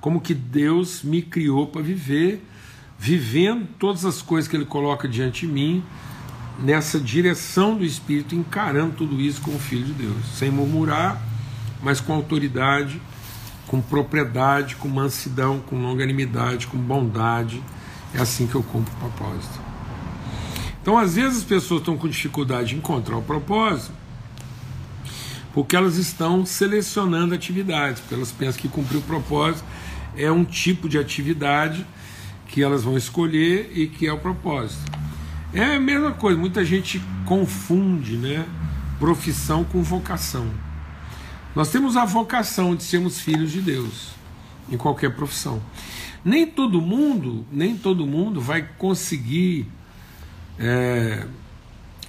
como 0.00 0.20
que 0.20 0.32
Deus 0.32 1.02
me 1.02 1.20
criou 1.20 1.66
para 1.66 1.82
viver, 1.82 2.40
vivendo 2.96 3.66
todas 3.80 4.04
as 4.04 4.22
coisas 4.22 4.48
que 4.48 4.56
Ele 4.56 4.64
coloca 4.64 5.08
diante 5.08 5.44
de 5.44 5.52
mim, 5.52 5.82
nessa 6.56 7.00
direção 7.00 7.76
do 7.76 7.84
Espírito, 7.84 8.36
encarando 8.36 8.94
tudo 8.94 9.20
isso 9.20 9.40
como 9.40 9.58
filho 9.58 9.86
de 9.86 9.94
Deus, 9.94 10.24
sem 10.36 10.48
murmurar, 10.48 11.20
mas 11.82 12.00
com 12.00 12.12
autoridade, 12.12 13.02
com 13.66 13.80
propriedade, 13.80 14.76
com 14.76 14.86
mansidão, 14.86 15.58
com 15.58 15.82
longanimidade, 15.82 16.68
com 16.68 16.78
bondade 16.78 17.60
é 18.14 18.20
assim 18.20 18.46
que 18.46 18.54
eu 18.54 18.62
cumpro 18.62 18.94
o 18.94 18.96
propósito. 18.98 19.71
Então, 20.82 20.98
às 20.98 21.14
vezes, 21.14 21.38
as 21.38 21.44
pessoas 21.44 21.80
estão 21.80 21.96
com 21.96 22.08
dificuldade 22.08 22.70
de 22.70 22.76
encontrar 22.76 23.16
o 23.16 23.22
propósito 23.22 24.02
porque 25.52 25.76
elas 25.76 25.96
estão 25.96 26.46
selecionando 26.46 27.34
atividades, 27.34 28.00
porque 28.00 28.14
elas 28.14 28.32
pensam 28.32 28.60
que 28.60 28.68
cumprir 28.68 28.98
o 28.98 29.02
propósito 29.02 29.64
é 30.16 30.30
um 30.30 30.44
tipo 30.44 30.88
de 30.88 30.98
atividade 30.98 31.86
que 32.48 32.62
elas 32.62 32.82
vão 32.82 32.96
escolher 32.96 33.70
e 33.74 33.86
que 33.86 34.06
é 34.06 34.12
o 34.12 34.18
propósito. 34.18 34.90
É 35.52 35.76
a 35.76 35.80
mesma 35.80 36.12
coisa, 36.12 36.38
muita 36.38 36.64
gente 36.64 37.02
confunde 37.26 38.16
né, 38.16 38.46
profissão 38.98 39.64
com 39.64 39.82
vocação. 39.82 40.46
Nós 41.54 41.70
temos 41.70 41.96
a 41.96 42.04
vocação 42.04 42.74
de 42.74 42.82
sermos 42.82 43.20
filhos 43.20 43.52
de 43.52 43.60
Deus 43.60 44.12
em 44.70 44.78
qualquer 44.78 45.14
profissão. 45.14 45.62
Nem 46.24 46.46
todo 46.46 46.80
mundo, 46.80 47.44
nem 47.52 47.76
todo 47.76 48.06
mundo 48.06 48.40
vai 48.40 48.62
conseguir 48.78 49.66
é, 50.58 51.26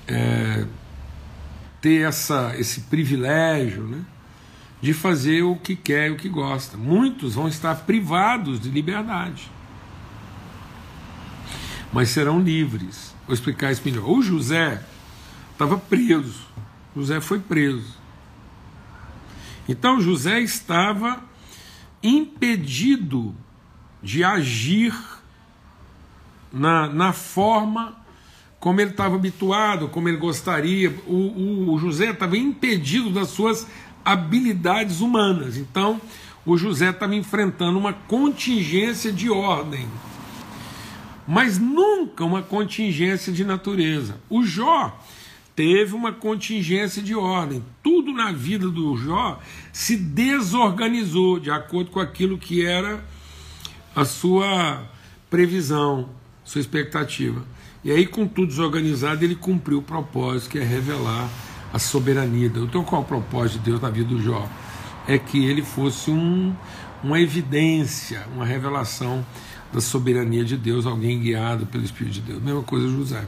é, 0.07 0.65
ter 1.81 2.07
essa, 2.07 2.53
esse 2.57 2.81
privilégio 2.81 3.83
né, 3.83 4.03
de 4.81 4.93
fazer 4.93 5.43
o 5.43 5.55
que 5.55 5.75
quer 5.75 6.09
e 6.09 6.11
o 6.11 6.17
que 6.17 6.29
gosta. 6.29 6.77
Muitos 6.77 7.35
vão 7.35 7.47
estar 7.47 7.75
privados 7.81 8.59
de 8.59 8.69
liberdade, 8.69 9.49
mas 11.91 12.09
serão 12.09 12.39
livres. 12.39 13.13
Vou 13.25 13.33
explicar 13.33 13.71
isso 13.71 13.81
melhor. 13.85 14.09
O 14.09 14.21
José 14.21 14.83
estava 15.51 15.77
preso. 15.77 16.47
José 16.95 17.21
foi 17.21 17.39
preso. 17.39 17.97
Então 19.67 20.01
José 20.01 20.41
estava 20.41 21.23
impedido 22.01 23.33
de 24.01 24.23
agir 24.23 24.93
na, 26.51 26.87
na 26.89 27.13
forma 27.13 28.02
como 28.63 28.79
ele 28.79 28.91
estava 28.91 29.15
habituado, 29.15 29.89
como 29.89 30.07
ele 30.07 30.15
gostaria. 30.15 30.89
O, 31.05 31.11
o, 31.11 31.73
o 31.73 31.79
José 31.79 32.11
estava 32.11 32.37
impedido 32.37 33.09
das 33.09 33.27
suas 33.27 33.67
habilidades 34.05 35.01
humanas. 35.01 35.57
Então, 35.57 35.99
o 36.45 36.55
José 36.55 36.89
estava 36.89 37.13
enfrentando 37.13 37.77
uma 37.77 37.91
contingência 37.91 39.11
de 39.11 39.29
ordem, 39.29 39.85
mas 41.27 41.59
nunca 41.59 42.23
uma 42.23 42.41
contingência 42.41 43.33
de 43.33 43.43
natureza. 43.43 44.15
O 44.29 44.45
Jó 44.45 44.97
teve 45.53 45.93
uma 45.93 46.13
contingência 46.13 47.03
de 47.03 47.13
ordem. 47.13 47.61
Tudo 47.83 48.13
na 48.13 48.31
vida 48.31 48.69
do 48.69 48.95
Jó 48.95 49.41
se 49.73 49.97
desorganizou 49.97 51.37
de 51.37 51.51
acordo 51.51 51.91
com 51.91 51.99
aquilo 51.99 52.37
que 52.37 52.65
era 52.65 53.03
a 53.93 54.05
sua 54.05 54.89
previsão, 55.29 56.07
sua 56.45 56.61
expectativa. 56.61 57.43
E 57.83 57.91
aí, 57.91 58.05
com 58.05 58.25
tudo 58.27 58.47
desorganizado, 58.47 59.25
ele 59.25 59.35
cumpriu 59.35 59.79
o 59.79 59.81
propósito, 59.81 60.51
que 60.51 60.59
é 60.59 60.63
revelar 60.63 61.29
a 61.73 61.79
soberania 61.79 62.47
de 62.47 62.55
Deus. 62.55 62.67
Então, 62.67 62.83
qual 62.83 63.01
é 63.01 63.03
o 63.03 63.07
propósito 63.07 63.59
de 63.59 63.71
Deus 63.71 63.81
na 63.81 63.89
vida 63.89 64.09
do 64.09 64.21
Jó? 64.21 64.47
É 65.07 65.17
que 65.17 65.45
ele 65.45 65.61
fosse 65.61 66.09
um, 66.09 66.55
uma 67.03 67.19
evidência, 67.19 68.25
uma 68.33 68.45
revelação 68.45 69.25
da 69.73 69.81
soberania 69.81 70.45
de 70.45 70.55
Deus, 70.55 70.85
alguém 70.85 71.19
guiado 71.19 71.65
pelo 71.65 71.83
Espírito 71.83 72.13
de 72.13 72.21
Deus. 72.21 72.41
Mesma 72.41 72.63
coisa 72.63 72.87
José. 72.87 73.25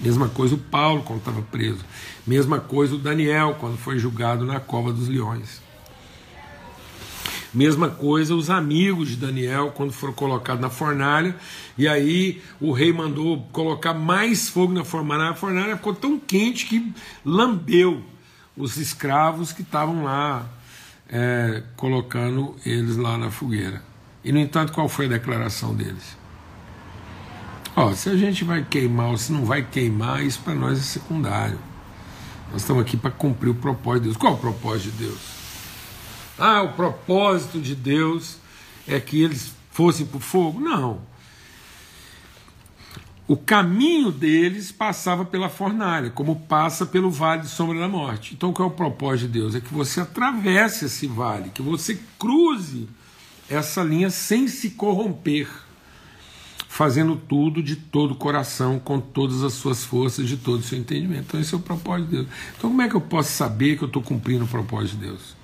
Mesma 0.00 0.28
coisa 0.28 0.56
o 0.56 0.58
Paulo 0.58 1.02
quando 1.02 1.20
estava 1.20 1.42
preso. 1.42 1.84
Mesma 2.26 2.58
coisa 2.58 2.96
o 2.96 2.98
Daniel 2.98 3.56
quando 3.60 3.76
foi 3.76 3.98
julgado 3.98 4.44
na 4.44 4.58
cova 4.58 4.92
dos 4.92 5.06
leões. 5.06 5.63
Mesma 7.54 7.88
coisa 7.88 8.34
os 8.34 8.50
amigos 8.50 9.10
de 9.10 9.16
Daniel 9.16 9.72
quando 9.74 9.92
foram 9.92 10.12
colocados 10.12 10.60
na 10.60 10.68
fornalha, 10.68 11.36
e 11.78 11.86
aí 11.86 12.42
o 12.60 12.72
rei 12.72 12.92
mandou 12.92 13.46
colocar 13.52 13.94
mais 13.94 14.48
fogo 14.48 14.72
na 14.72 14.84
fornalha, 14.84 15.30
a 15.30 15.34
fornalha 15.34 15.76
ficou 15.76 15.94
tão 15.94 16.18
quente 16.18 16.66
que 16.66 16.92
lambeu 17.24 18.02
os 18.56 18.76
escravos 18.76 19.52
que 19.52 19.62
estavam 19.62 20.02
lá 20.02 20.46
é, 21.08 21.62
colocando 21.76 22.56
eles 22.66 22.96
lá 22.96 23.16
na 23.16 23.30
fogueira. 23.30 23.82
E 24.24 24.32
no 24.32 24.38
entanto, 24.38 24.72
qual 24.72 24.88
foi 24.88 25.06
a 25.06 25.10
declaração 25.10 25.74
deles? 25.74 26.16
Ó, 27.76 27.92
se 27.92 28.08
a 28.08 28.16
gente 28.16 28.44
vai 28.44 28.64
queimar 28.64 29.10
ou 29.10 29.16
se 29.16 29.32
não 29.32 29.44
vai 29.44 29.62
queimar, 29.62 30.24
isso 30.24 30.40
para 30.40 30.54
nós 30.54 30.78
é 30.78 30.82
secundário. 30.82 31.58
Nós 32.50 32.62
estamos 32.62 32.82
aqui 32.82 32.96
para 32.96 33.10
cumprir 33.10 33.50
o 33.50 33.54
propósito 33.54 34.02
de 34.02 34.08
Deus. 34.08 34.16
Qual 34.16 34.32
é 34.32 34.36
o 34.36 34.38
propósito 34.38 34.92
de 34.92 35.04
Deus? 35.04 35.33
Ah, 36.38 36.62
o 36.62 36.72
propósito 36.72 37.60
de 37.60 37.74
Deus 37.74 38.38
é 38.86 38.98
que 38.98 39.22
eles 39.22 39.52
fossem 39.70 40.06
para 40.06 40.18
o 40.18 40.20
fogo. 40.20 40.60
Não. 40.60 41.00
o 43.26 43.36
caminho 43.36 44.12
deles 44.12 44.70
passava 44.70 45.24
pela 45.24 45.48
fornalha, 45.48 46.10
como 46.10 46.40
passa 46.40 46.84
pelo 46.84 47.10
vale 47.10 47.42
de 47.42 47.48
sombra 47.48 47.78
da 47.78 47.88
morte. 47.88 48.34
Então, 48.34 48.52
qual 48.52 48.68
é 48.68 48.72
o 48.72 48.74
propósito 48.74 49.26
de 49.26 49.38
Deus? 49.38 49.54
É 49.54 49.60
que 49.60 49.72
você 49.72 50.00
atravesse 50.00 50.84
esse 50.84 51.06
vale, 51.06 51.50
que 51.50 51.62
você 51.62 51.98
cruze 52.18 52.86
essa 53.48 53.82
linha 53.82 54.10
sem 54.10 54.46
se 54.46 54.70
corromper, 54.70 55.48
fazendo 56.68 57.16
tudo 57.16 57.62
de 57.62 57.76
todo 57.76 58.10
o 58.10 58.16
coração, 58.16 58.78
com 58.78 59.00
todas 59.00 59.42
as 59.42 59.54
suas 59.54 59.84
forças, 59.84 60.28
de 60.28 60.36
todo 60.36 60.60
o 60.60 60.62
seu 60.62 60.78
entendimento. 60.78 61.24
Então, 61.28 61.40
esse 61.40 61.54
é 61.54 61.56
o 61.56 61.60
propósito 61.60 62.10
de 62.10 62.16
Deus. 62.16 62.28
Então, 62.58 62.70
como 62.70 62.82
é 62.82 62.88
que 62.88 62.94
eu 62.94 63.00
posso 63.00 63.32
saber 63.32 63.78
que 63.78 63.84
eu 63.84 63.88
estou 63.88 64.02
cumprindo 64.02 64.44
o 64.44 64.48
propósito 64.48 64.98
de 64.98 65.06
Deus? 65.06 65.43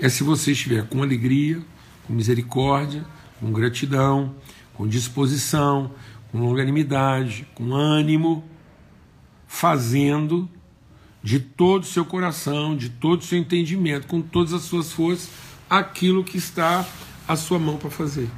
É 0.00 0.08
se 0.08 0.22
você 0.22 0.52
estiver 0.52 0.86
com 0.86 1.02
alegria, 1.02 1.60
com 2.06 2.12
misericórdia, 2.12 3.04
com 3.40 3.52
gratidão, 3.52 4.34
com 4.74 4.86
disposição, 4.86 5.90
com 6.30 6.38
longanimidade, 6.38 7.46
com 7.54 7.74
ânimo, 7.74 8.44
fazendo 9.48 10.48
de 11.22 11.40
todo 11.40 11.82
o 11.82 11.86
seu 11.86 12.04
coração, 12.04 12.76
de 12.76 12.88
todo 12.90 13.20
o 13.22 13.24
seu 13.24 13.38
entendimento, 13.38 14.06
com 14.06 14.22
todas 14.22 14.52
as 14.52 14.62
suas 14.62 14.92
forças, 14.92 15.30
aquilo 15.68 16.22
que 16.22 16.38
está 16.38 16.86
à 17.26 17.34
sua 17.34 17.58
mão 17.58 17.76
para 17.76 17.90
fazer. 17.90 18.28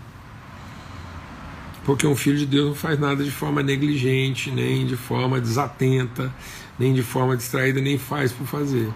Porque 1.85 2.07
um 2.07 2.17
filho 2.17 2.39
de 2.39 2.47
Deus 2.47 2.69
não 2.69 2.75
faz 2.75 2.99
nada 2.99 3.23
de 3.23 3.31
forma 3.31 3.63
negligente, 3.63 4.51
nem 4.51 4.87
de 4.87 4.97
forma 4.97 5.41
desatenta, 5.41 6.33
nem 6.79 6.95
de 6.95 7.03
forma 7.03 7.37
distraída, 7.37 7.81
nem 7.81 7.99
faz 7.99 8.33
por 8.33 8.47
fazer. 8.47 8.91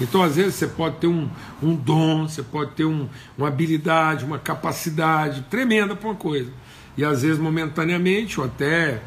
Então, 0.00 0.22
às 0.22 0.36
vezes, 0.36 0.54
você 0.54 0.66
pode 0.66 0.96
ter 0.96 1.06
um, 1.06 1.28
um 1.62 1.74
dom, 1.74 2.26
você 2.26 2.42
pode 2.42 2.72
ter 2.72 2.84
um, 2.84 3.08
uma 3.36 3.48
habilidade, 3.48 4.24
uma 4.24 4.38
capacidade 4.38 5.42
tremenda 5.42 5.94
para 5.94 6.08
uma 6.08 6.14
coisa. 6.14 6.50
E 6.96 7.04
às 7.04 7.22
vezes, 7.22 7.38
momentaneamente, 7.38 8.40
ou 8.40 8.46
até 8.46 9.00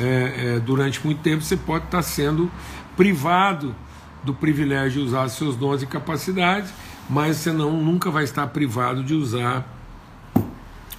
é, 0.00 0.56
é, 0.56 0.60
durante 0.60 1.04
muito 1.04 1.20
tempo, 1.20 1.42
você 1.42 1.56
pode 1.56 1.84
estar 1.84 2.02
sendo 2.02 2.50
privado 2.96 3.74
do 4.22 4.34
privilégio 4.34 5.02
de 5.02 5.08
usar 5.08 5.28
seus 5.28 5.56
dons 5.56 5.82
e 5.82 5.86
capacidades, 5.86 6.72
mas 7.08 7.36
você 7.36 7.52
não, 7.52 7.72
nunca 7.72 8.10
vai 8.10 8.24
estar 8.24 8.46
privado 8.48 9.02
de 9.02 9.14
usar 9.14 9.66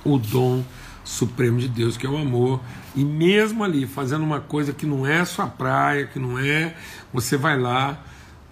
o 0.04 0.18
dom 0.18 0.64
supremo 1.04 1.60
de 1.60 1.68
Deus, 1.68 1.98
que 1.98 2.06
é 2.06 2.10
o 2.10 2.18
amor. 2.18 2.60
E 2.96 3.06
mesmo 3.06 3.64
ali, 3.64 3.86
fazendo 3.86 4.24
uma 4.24 4.40
coisa 4.40 4.74
que 4.74 4.86
não 4.86 5.06
é 5.06 5.24
sua 5.26 5.48
praia, 5.48 6.08
que 6.08 6.20
não 6.20 6.40
é, 6.40 6.76
você 7.14 7.38
vai 7.38 7.58
lá 7.58 8.04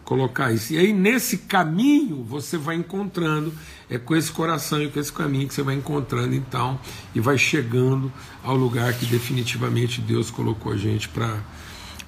colocar 0.09 0.51
isso. 0.51 0.73
E 0.73 0.77
aí, 0.79 0.91
nesse 0.91 1.37
caminho, 1.37 2.23
você 2.23 2.57
vai 2.57 2.75
encontrando, 2.75 3.53
é 3.87 3.99
com 3.99 4.15
esse 4.15 4.31
coração 4.31 4.81
e 4.81 4.89
com 4.89 4.99
esse 4.99 5.13
caminho 5.13 5.47
que 5.47 5.53
você 5.53 5.61
vai 5.61 5.75
encontrando, 5.75 6.33
então, 6.33 6.79
e 7.13 7.19
vai 7.19 7.37
chegando 7.37 8.11
ao 8.43 8.55
lugar 8.55 8.91
que 8.93 9.05
definitivamente 9.05 10.01
Deus 10.01 10.31
colocou 10.31 10.73
a 10.73 10.75
gente 10.75 11.07
para 11.07 11.37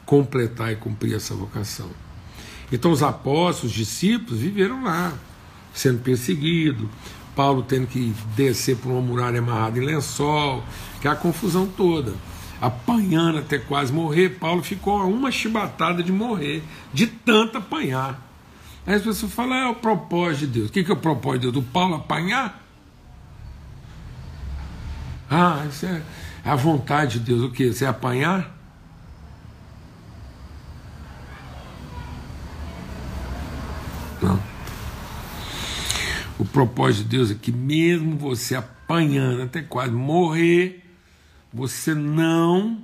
completar 0.03 0.73
e 0.73 0.75
cumprir 0.77 1.13
essa 1.13 1.35
vocação. 1.35 1.91
Então, 2.71 2.91
os 2.91 3.03
apóstolos, 3.03 3.71
os 3.71 3.77
discípulos, 3.77 4.41
viveram 4.41 4.83
lá, 4.83 5.13
sendo 5.71 5.99
perseguidos, 5.99 6.89
Paulo 7.35 7.61
tendo 7.61 7.85
que 7.85 8.15
descer 8.35 8.77
por 8.77 8.91
uma 8.91 9.01
muralha 9.01 9.37
amarrada 9.37 9.77
em 9.77 9.85
lençol, 9.85 10.63
que 10.99 11.07
é 11.07 11.11
a 11.11 11.15
confusão 11.15 11.67
toda 11.67 12.15
apanhando 12.61 13.39
até 13.39 13.57
quase 13.57 13.91
morrer. 13.91 14.37
Paulo 14.39 14.61
ficou 14.61 15.01
a 15.01 15.05
uma 15.05 15.31
chibatada 15.31 16.03
de 16.03 16.11
morrer, 16.11 16.63
de 16.93 17.07
tanto 17.07 17.57
apanhar. 17.57 18.29
Aí 18.85 18.93
as 18.93 19.01
pessoas 19.01 19.33
falam, 19.33 19.55
é 19.55 19.67
o 19.67 19.75
propósito 19.75 20.47
de 20.47 20.59
Deus. 20.59 20.69
O 20.69 20.71
que, 20.71 20.83
que 20.83 20.91
é 20.91 20.93
o 20.93 20.97
propósito 20.97 21.41
de 21.41 21.51
Deus? 21.51 21.65
Do 21.65 21.71
Paulo 21.71 21.95
apanhar? 21.95 22.61
Ah, 25.29 25.65
isso 25.67 25.85
é 25.85 26.01
a 26.45 26.55
vontade 26.55 27.19
de 27.19 27.25
Deus. 27.25 27.41
O 27.41 27.51
que? 27.51 27.73
Você 27.73 27.85
é 27.85 27.87
apanhar? 27.87 28.55
Não. 34.21 34.39
O 36.37 36.45
propósito 36.45 37.03
de 37.03 37.17
Deus 37.17 37.31
é 37.31 37.35
que 37.35 37.51
mesmo 37.51 38.17
você 38.17 38.55
apanhando 38.55 39.43
até 39.43 39.61
quase 39.61 39.91
morrer, 39.91 40.80
você 41.53 41.93
não 41.93 42.81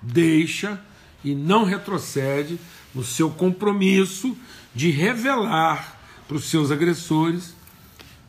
deixa 0.00 0.80
e 1.24 1.34
não 1.34 1.64
retrocede 1.64 2.58
no 2.94 3.04
seu 3.04 3.30
compromisso 3.30 4.36
de 4.74 4.90
revelar 4.90 5.98
para 6.26 6.36
os 6.36 6.44
seus 6.44 6.70
agressores 6.70 7.54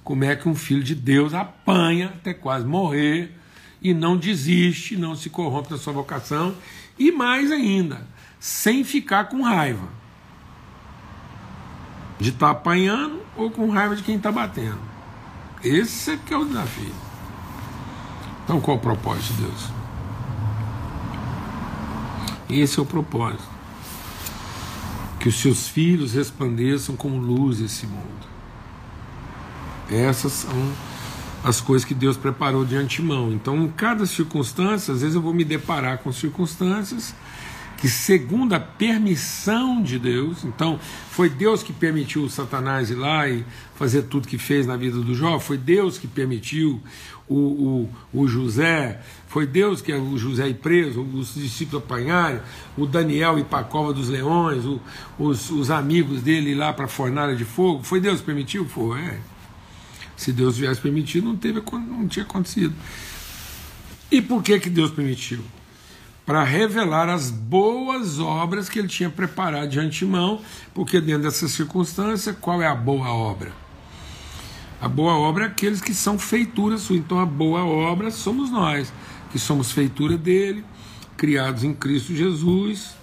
como 0.03 0.23
é 0.23 0.35
que 0.35 0.49
um 0.49 0.55
filho 0.55 0.83
de 0.83 0.93
Deus 0.93 1.33
apanha 1.33 2.07
até 2.07 2.33
quase 2.33 2.65
morrer 2.65 3.31
e 3.81 3.93
não 3.93 4.17
desiste, 4.17 4.97
não 4.97 5.15
se 5.15 5.29
corrompe 5.29 5.69
da 5.69 5.77
sua 5.77 5.93
vocação 5.93 6.55
e 6.97 7.11
mais 7.11 7.51
ainda, 7.51 8.05
sem 8.39 8.83
ficar 8.83 9.25
com 9.25 9.41
raiva 9.41 9.87
de 12.19 12.29
estar 12.29 12.47
tá 12.47 12.51
apanhando 12.51 13.21
ou 13.35 13.49
com 13.49 13.69
raiva 13.69 13.95
de 13.95 14.03
quem 14.03 14.15
está 14.15 14.31
batendo. 14.31 14.79
Esse 15.63 16.11
é 16.11 16.17
que 16.17 16.33
é 16.33 16.37
o 16.37 16.45
desafio. 16.45 17.12
Então 18.43 18.59
qual 18.59 18.77
é 18.77 18.79
o 18.79 18.81
propósito 18.81 19.33
de 19.33 19.43
Deus? 19.43 19.69
Esse 22.49 22.79
é 22.79 22.81
o 22.81 22.85
propósito. 22.85 23.43
Que 25.19 25.29
os 25.29 25.39
seus 25.39 25.67
filhos 25.67 26.13
resplandeçam 26.13 26.95
como 26.95 27.17
luz 27.17 27.61
esse 27.61 27.87
mundo. 27.87 28.27
Essas 29.89 30.31
são 30.33 30.71
as 31.43 31.59
coisas 31.59 31.85
que 31.85 31.93
Deus 31.93 32.15
preparou 32.15 32.63
de 32.63 32.75
antemão. 32.75 33.31
Então, 33.31 33.63
em 33.63 33.67
cada 33.67 34.05
circunstância, 34.05 34.93
às 34.93 35.01
vezes 35.01 35.15
eu 35.15 35.21
vou 35.21 35.33
me 35.33 35.43
deparar 35.43 35.97
com 35.99 36.11
circunstâncias 36.11 37.13
que, 37.83 37.89
segundo 37.89 38.53
a 38.53 38.61
permissão 38.61 39.83
de 39.83 39.99
Deus, 39.99 40.45
então 40.45 40.79
foi 41.11 41.29
Deus 41.29 41.61
que 41.61 41.73
permitiu 41.73 42.23
o 42.23 42.29
Satanás 42.29 42.89
ir 42.89 42.95
lá 42.95 43.27
e 43.27 43.43
fazer 43.75 44.03
tudo 44.03 44.25
que 44.25 44.37
fez 44.37 44.65
na 44.65 44.77
vida 44.77 45.01
do 45.01 45.13
Jó, 45.13 45.37
foi 45.37 45.57
Deus 45.57 45.97
que 45.97 46.07
permitiu 46.07 46.81
o, 47.27 47.35
o, 47.35 48.21
o 48.21 48.25
José, 48.25 49.01
foi 49.27 49.45
Deus 49.45 49.81
que 49.81 49.91
o 49.91 50.17
José 50.17 50.47
ir 50.47 50.53
preso, 50.53 51.01
os 51.01 51.35
discípulos 51.35 51.83
apanharem, 51.83 52.39
o 52.77 52.85
Daniel 52.85 53.37
ir 53.37 53.43
para 53.43 53.59
a 53.59 53.65
cova 53.65 53.91
dos 53.91 54.07
leões, 54.07 54.63
o, 54.63 54.79
os, 55.19 55.49
os 55.49 55.69
amigos 55.69 56.21
dele 56.21 56.51
ir 56.51 56.55
lá 56.55 56.71
para 56.71 56.85
a 56.85 56.87
fornalha 56.87 57.35
de 57.35 57.43
fogo, 57.43 57.83
foi 57.83 57.99
Deus 57.99 58.21
que 58.21 58.25
permitiu? 58.25 58.63
Foi, 58.63 58.97
é. 58.97 59.19
Se 60.15 60.31
Deus 60.31 60.55
tivesse 60.55 60.79
permitido, 60.79 61.25
não, 61.25 61.35
teve, 61.35 61.61
não 61.69 62.07
tinha 62.07 62.23
acontecido. 62.23 62.73
E 64.09 64.21
por 64.21 64.41
que, 64.41 64.57
que 64.57 64.69
Deus 64.69 64.89
permitiu? 64.89 65.41
Para 66.25 66.43
revelar 66.43 67.09
as 67.09 67.29
boas 67.29 68.19
obras 68.19 68.69
que 68.69 68.79
ele 68.79 68.87
tinha 68.87 69.09
preparado 69.09 69.69
de 69.69 69.79
antemão, 69.79 70.41
porque 70.73 71.01
dentro 71.01 71.23
dessa 71.23 71.47
circunstância, 71.47 72.33
qual 72.33 72.61
é 72.61 72.67
a 72.67 72.75
boa 72.75 73.09
obra? 73.09 73.51
A 74.79 74.87
boa 74.87 75.13
obra 75.13 75.45
é 75.45 75.47
aqueles 75.47 75.81
que 75.81 75.93
são 75.93 76.19
feitura 76.19 76.77
sua. 76.77 76.97
Então 76.97 77.19
a 77.19 77.25
boa 77.25 77.65
obra 77.65 78.11
somos 78.11 78.49
nós, 78.49 78.91
que 79.31 79.39
somos 79.39 79.71
feitura 79.71 80.17
dele, 80.17 80.63
criados 81.15 81.63
em 81.63 81.73
Cristo 81.73 82.13
Jesus, 82.13 82.93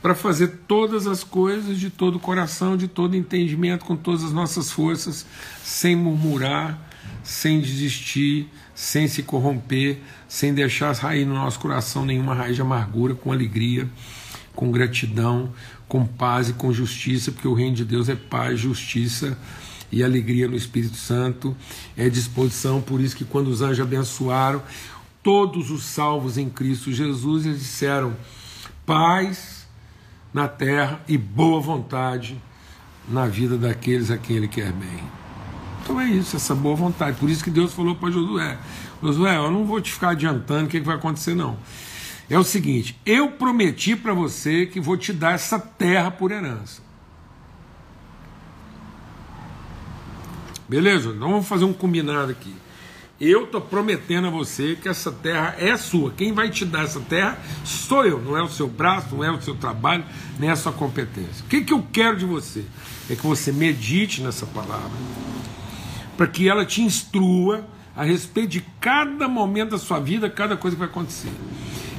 para 0.00 0.14
fazer 0.14 0.48
todas 0.66 1.06
as 1.06 1.22
coisas 1.22 1.78
de 1.78 1.90
todo 1.90 2.16
o 2.16 2.20
coração, 2.20 2.76
de 2.76 2.88
todo 2.88 3.16
entendimento, 3.16 3.84
com 3.84 3.96
todas 3.96 4.24
as 4.24 4.32
nossas 4.32 4.70
forças, 4.70 5.26
sem 5.62 5.94
murmurar, 5.94 6.78
sem 7.22 7.60
desistir, 7.60 8.48
sem 8.74 9.06
se 9.06 9.22
corromper, 9.22 9.98
sem 10.28 10.52
deixar 10.52 10.94
rair 10.94 11.26
no 11.26 11.34
nosso 11.34 11.58
coração 11.58 12.04
nenhuma 12.04 12.34
raiz 12.34 12.56
de 12.56 12.62
amargura, 12.62 13.14
com 13.14 13.32
alegria, 13.32 13.88
com 14.54 14.70
gratidão, 14.70 15.52
com 15.88 16.06
paz 16.06 16.48
e 16.48 16.52
com 16.52 16.72
justiça, 16.72 17.32
porque 17.32 17.48
o 17.48 17.54
reino 17.54 17.76
de 17.76 17.84
Deus 17.84 18.08
é 18.08 18.16
paz, 18.16 18.60
justiça 18.60 19.36
e 19.90 20.02
alegria 20.02 20.48
no 20.48 20.56
Espírito 20.56 20.96
Santo, 20.96 21.54
é 21.96 22.08
disposição, 22.08 22.80
por 22.80 23.00
isso 23.00 23.14
que 23.14 23.24
quando 23.24 23.48
os 23.48 23.60
anjos 23.60 23.80
abençoaram 23.80 24.62
todos 25.22 25.70
os 25.70 25.84
salvos 25.84 26.38
em 26.38 26.48
Cristo 26.48 26.90
Jesus, 26.90 27.46
eles 27.46 27.60
disseram 27.60 28.16
paz 28.84 29.66
na 30.32 30.48
terra 30.48 31.00
e 31.06 31.16
boa 31.16 31.60
vontade 31.60 32.40
na 33.08 33.26
vida 33.26 33.58
daqueles 33.58 34.10
a 34.10 34.16
quem 34.16 34.36
ele 34.36 34.48
quer 34.48 34.72
bem. 34.72 35.21
Então 35.82 36.00
é 36.00 36.06
isso, 36.06 36.36
essa 36.36 36.54
boa 36.54 36.76
vontade. 36.76 37.18
Por 37.18 37.28
isso 37.28 37.42
que 37.42 37.50
Deus 37.50 37.74
falou 37.74 37.96
para 37.96 38.10
Josué: 38.10 38.56
Josué, 39.02 39.36
eu 39.36 39.50
não 39.50 39.64
vou 39.64 39.80
te 39.80 39.92
ficar 39.92 40.10
adiantando 40.10 40.66
o 40.66 40.68
que, 40.68 40.80
que 40.80 40.86
vai 40.86 40.96
acontecer, 40.96 41.34
não. 41.34 41.58
É 42.30 42.38
o 42.38 42.44
seguinte: 42.44 42.98
eu 43.04 43.32
prometi 43.32 43.96
para 43.96 44.14
você 44.14 44.66
que 44.66 44.80
vou 44.80 44.96
te 44.96 45.12
dar 45.12 45.32
essa 45.32 45.58
terra 45.58 46.10
por 46.10 46.30
herança. 46.30 46.82
Beleza? 50.68 51.10
Então 51.10 51.28
vamos 51.28 51.48
fazer 51.48 51.64
um 51.64 51.72
combinado 51.72 52.30
aqui. 52.30 52.54
Eu 53.20 53.44
estou 53.44 53.60
prometendo 53.60 54.28
a 54.28 54.30
você 54.30 54.76
que 54.80 54.88
essa 54.88 55.12
terra 55.12 55.54
é 55.58 55.76
sua. 55.76 56.10
Quem 56.12 56.32
vai 56.32 56.48
te 56.48 56.64
dar 56.64 56.84
essa 56.84 56.98
terra 57.00 57.38
sou 57.64 58.04
eu, 58.04 58.20
não 58.20 58.36
é 58.36 58.42
o 58.42 58.48
seu 58.48 58.66
braço, 58.66 59.14
não 59.14 59.22
é 59.22 59.30
o 59.30 59.40
seu 59.40 59.54
trabalho, 59.54 60.04
nem 60.38 60.50
a 60.50 60.56
sua 60.56 60.72
competência. 60.72 61.44
O 61.44 61.48
que, 61.48 61.60
que 61.60 61.72
eu 61.72 61.86
quero 61.92 62.16
de 62.16 62.24
você? 62.24 62.64
É 63.10 63.14
que 63.14 63.24
você 63.24 63.52
medite 63.52 64.22
nessa 64.22 64.46
palavra 64.46 64.90
para 66.16 66.26
que 66.26 66.48
ela 66.48 66.64
te 66.64 66.82
instrua 66.82 67.66
a 67.96 68.04
respeito 68.04 68.50
de 68.50 68.60
cada 68.80 69.28
momento 69.28 69.70
da 69.70 69.78
sua 69.78 70.00
vida, 70.00 70.28
cada 70.30 70.56
coisa 70.56 70.76
que 70.76 70.80
vai 70.80 70.88
acontecer. 70.88 71.32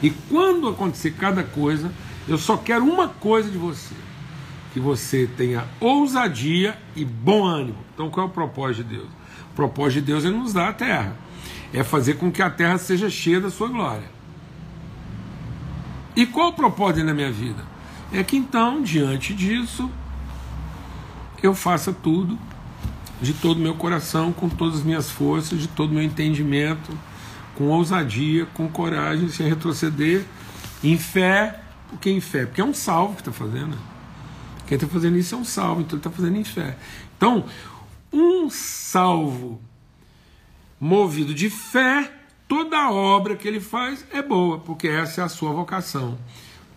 E 0.02 0.10
quando 0.30 0.67
acontecer 0.67 1.12
cada 1.12 1.43
coisa, 1.43 1.91
eu 2.28 2.38
só 2.38 2.58
quero 2.58 2.86
uma 2.86 3.08
coisa 3.08 3.49
de 3.49 3.58
você: 3.58 3.95
que 4.73 4.80
você 4.80 5.30
tenha 5.38 5.65
ousadia 5.80 6.78
e 6.95 7.06
bom 7.06 7.45
ânimo. 7.45 7.78
Então, 7.93 8.10
qual 8.10 8.28
é 8.28 8.30
o 8.30 8.32
propósito 8.32 8.84
de 8.84 8.95
Deus? 8.95 9.10
O 9.52 9.56
propósito 9.56 10.02
de 10.02 10.08
Deus 10.08 10.26
é 10.26 10.30
nos 10.30 10.52
dar 10.52 10.69
a 10.69 10.73
terra, 10.73 11.15
é 11.73 11.84
fazer 11.84 12.15
com 12.15 12.32
que 12.32 12.41
a 12.41 12.49
terra 12.49 12.78
seja 12.78 13.10
cheia 13.10 13.39
da 13.39 13.52
sua 13.52 13.67
glória. 13.67 14.12
E 16.15 16.26
qual 16.26 16.49
o 16.49 16.54
propósito 16.54 17.06
na 17.06 17.13
minha 17.13 17.32
vida? 17.32 17.63
É 18.12 18.23
que 18.23 18.38
então, 18.38 18.82
diante 18.82 19.34
disso, 19.34 19.89
eu 21.41 21.56
faça 21.56 21.91
tudo 21.91 22.38
de 23.24 23.34
todo 23.34 23.58
o 23.58 23.62
meu 23.62 23.74
coração, 23.74 24.34
com 24.34 24.50
todas 24.50 24.80
as 24.80 24.84
minhas 24.84 25.10
forças, 25.10 25.58
de 25.58 25.70
todo 25.70 25.92
o 25.92 25.94
meu 25.94 26.04
entendimento, 26.04 26.92
com 27.56 27.70
ousadia, 27.70 28.46
com 28.48 28.68
coragem, 28.68 29.30
sem 29.30 29.48
retroceder, 29.48 30.26
em 30.84 30.98
fé. 30.98 31.62
Por 31.90 32.00
que 32.00 32.10
em 32.10 32.20
fé? 32.20 32.46
Porque 32.46 32.60
é 32.60 32.66
um 32.66 32.74
salvo 32.74 33.16
que 33.16 33.22
está 33.22 33.32
fazendo. 33.32 33.78
Quem 34.68 34.76
está 34.76 34.88
fazendo 34.88 35.18
isso 35.18 35.36
é 35.36 35.38
um 35.38 35.46
salvo, 35.46 35.82
então 35.82 35.98
ele 35.98 36.00
está 36.00 36.12
fazendo 36.12 36.38
em 36.38 36.44
fé. 36.44 36.78
Então, 37.16 37.46
um 38.12 38.50
salvo 38.50 39.62
movido 40.78 41.34
de 41.34 41.50
fé, 41.50 42.12
toda 42.46 42.92
obra 42.92 43.38
que 43.38 43.48
ele 43.48 43.62
faz 43.62 44.06
é 44.12 44.22
boa, 44.22 44.60
porque 44.60 44.90
essa 44.90 45.22
é 45.22 45.24
a 45.24 45.30
sua 45.30 45.54
vocação. 45.54 46.18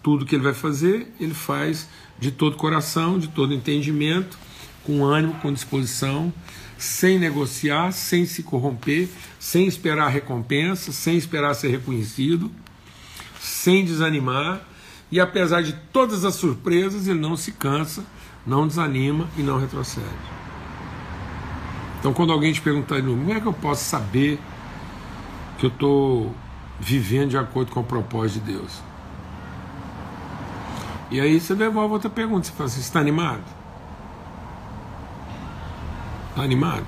Tudo 0.00 0.24
que 0.24 0.36
ele 0.36 0.44
vai 0.44 0.54
fazer, 0.54 1.12
ele 1.18 1.34
faz 1.34 1.88
de 2.20 2.30
todo 2.30 2.56
coração, 2.56 3.18
de 3.18 3.26
todo 3.26 3.52
entendimento, 3.52 4.38
com 4.86 5.04
ânimo, 5.04 5.34
com 5.40 5.52
disposição, 5.52 6.32
sem 6.78 7.18
negociar, 7.18 7.92
sem 7.92 8.24
se 8.24 8.42
corromper, 8.42 9.08
sem 9.38 9.66
esperar 9.66 10.08
recompensa, 10.08 10.92
sem 10.92 11.16
esperar 11.16 11.54
ser 11.54 11.68
reconhecido, 11.68 12.50
sem 13.40 13.84
desanimar, 13.84 14.60
e 15.10 15.18
apesar 15.20 15.62
de 15.62 15.72
todas 15.92 16.24
as 16.24 16.34
surpresas, 16.34 17.08
ele 17.08 17.18
não 17.18 17.36
se 17.36 17.52
cansa, 17.52 18.04
não 18.46 18.66
desanima 18.66 19.28
e 19.36 19.42
não 19.42 19.58
retrocede. 19.58 20.06
Então, 21.98 22.12
quando 22.12 22.32
alguém 22.32 22.52
te 22.52 22.60
perguntar, 22.60 23.00
como 23.02 23.32
é 23.32 23.40
que 23.40 23.46
eu 23.46 23.52
posso 23.52 23.84
saber 23.84 24.38
que 25.58 25.66
eu 25.66 25.70
estou 25.70 26.34
vivendo 26.78 27.30
de 27.30 27.38
acordo 27.38 27.72
com 27.72 27.80
o 27.80 27.84
propósito 27.84 28.44
de 28.44 28.52
Deus? 28.52 28.80
E 31.10 31.20
aí 31.20 31.40
você 31.40 31.54
devolve 31.54 31.94
outra 31.94 32.10
pergunta, 32.10 32.46
você 32.46 32.52
fala 32.52 32.68
assim, 32.68 32.80
está 32.80 33.00
animado? 33.00 33.55
Está 36.36 36.44
animado? 36.44 36.86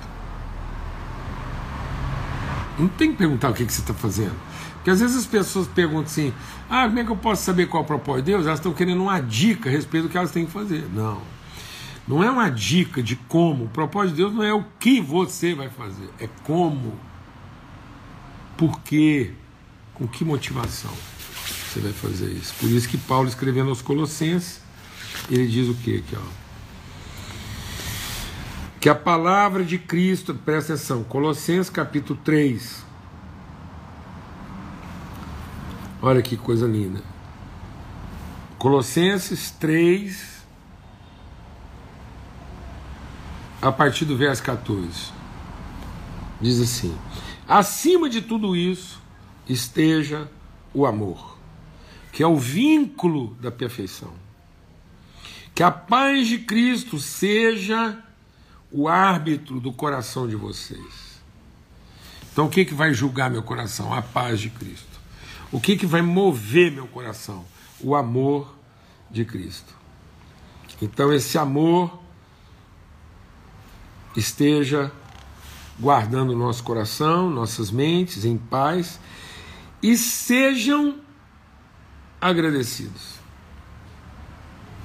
Não 2.77 2.87
tem 2.87 3.11
que 3.11 3.17
perguntar 3.17 3.49
o 3.49 3.53
que, 3.55 3.65
que 3.65 3.73
você 3.73 3.81
está 3.81 3.95
fazendo. 3.95 4.35
Porque 4.75 4.91
às 4.91 4.99
vezes 4.99 5.17
as 5.17 5.25
pessoas 5.25 5.67
perguntam 5.67 6.03
assim: 6.03 6.31
ah, 6.69 6.85
como 6.85 6.99
é 6.99 7.03
que 7.03 7.09
eu 7.09 7.17
posso 7.17 7.45
saber 7.45 7.65
qual 7.65 7.81
é 7.81 7.83
o 7.83 7.87
propósito 7.87 8.25
de 8.25 8.31
Deus? 8.31 8.45
Elas 8.45 8.59
estão 8.59 8.71
querendo 8.73 9.01
uma 9.01 9.19
dica 9.19 9.67
a 9.67 9.71
respeito 9.71 10.03
do 10.03 10.09
que 10.11 10.17
elas 10.19 10.29
têm 10.29 10.45
que 10.45 10.51
fazer. 10.51 10.87
Não. 10.93 11.19
Não 12.07 12.23
é 12.23 12.29
uma 12.29 12.47
dica 12.47 13.01
de 13.01 13.15
como. 13.15 13.65
O 13.65 13.69
propósito 13.69 14.11
de 14.11 14.21
Deus 14.21 14.35
não 14.35 14.43
é 14.43 14.53
o 14.53 14.63
que 14.79 15.01
você 15.01 15.55
vai 15.55 15.67
fazer, 15.67 16.11
é 16.19 16.29
como. 16.43 16.93
Por 18.55 18.79
quê? 18.81 19.33
Com 19.95 20.07
que 20.07 20.23
motivação 20.23 20.91
você 21.67 21.79
vai 21.79 21.91
fazer 21.91 22.29
isso? 22.31 22.53
Por 22.59 22.69
isso 22.69 22.87
que 22.87 22.99
Paulo, 22.99 23.27
escrevendo 23.27 23.69
aos 23.69 23.81
Colossenses, 23.81 24.61
ele 25.27 25.47
diz 25.47 25.67
o 25.67 25.73
quê 25.73 26.03
aqui, 26.05 26.15
ó? 26.15 26.48
Que 28.79 28.87
a 28.87 28.95
palavra 28.95 29.63
de 29.63 29.77
Cristo, 29.77 30.33
presta 30.33 30.73
atenção, 30.73 31.03
Colossenses 31.03 31.69
capítulo 31.69 32.17
3. 32.23 32.85
Olha 36.01 36.21
que 36.21 36.37
coisa 36.37 36.65
linda. 36.65 37.03
Colossenses 38.57 39.51
3, 39.51 40.45
a 43.61 43.71
partir 43.71 44.05
do 44.05 44.15
verso 44.15 44.41
14. 44.43 45.11
Diz 46.39 46.61
assim: 46.61 46.97
Acima 47.45 48.09
de 48.09 48.21
tudo 48.21 48.55
isso 48.55 49.01
esteja 49.47 50.29
o 50.73 50.85
amor, 50.85 51.37
que 52.13 52.23
é 52.23 52.27
o 52.27 52.37
vínculo 52.37 53.35
da 53.41 53.51
perfeição. 53.51 54.13
Que 55.53 55.63
a 55.63 55.71
paz 55.71 56.27
de 56.27 56.37
Cristo 56.37 56.97
seja 56.97 58.01
o 58.71 58.87
árbitro 58.87 59.59
do 59.59 59.71
coração 59.73 60.27
de 60.27 60.35
vocês. 60.35 61.19
Então, 62.31 62.45
o 62.45 62.49
que, 62.49 62.63
que 62.63 62.73
vai 62.73 62.93
julgar 62.93 63.29
meu 63.29 63.43
coração? 63.43 63.93
A 63.93 64.01
paz 64.01 64.39
de 64.39 64.49
Cristo. 64.49 64.99
O 65.51 65.59
que, 65.59 65.75
que 65.75 65.85
vai 65.85 66.01
mover 66.01 66.71
meu 66.71 66.87
coração? 66.87 67.43
O 67.81 67.95
amor 67.95 68.55
de 69.09 69.25
Cristo. 69.25 69.73
Então, 70.81 71.11
esse 71.11 71.37
amor 71.37 71.99
esteja 74.15 74.91
guardando 75.79 76.35
nosso 76.35 76.63
coração, 76.63 77.29
nossas 77.29 77.71
mentes 77.71 78.25
em 78.25 78.37
paz 78.37 78.99
e 79.81 79.97
sejam 79.97 80.99
agradecidos. 82.21 83.19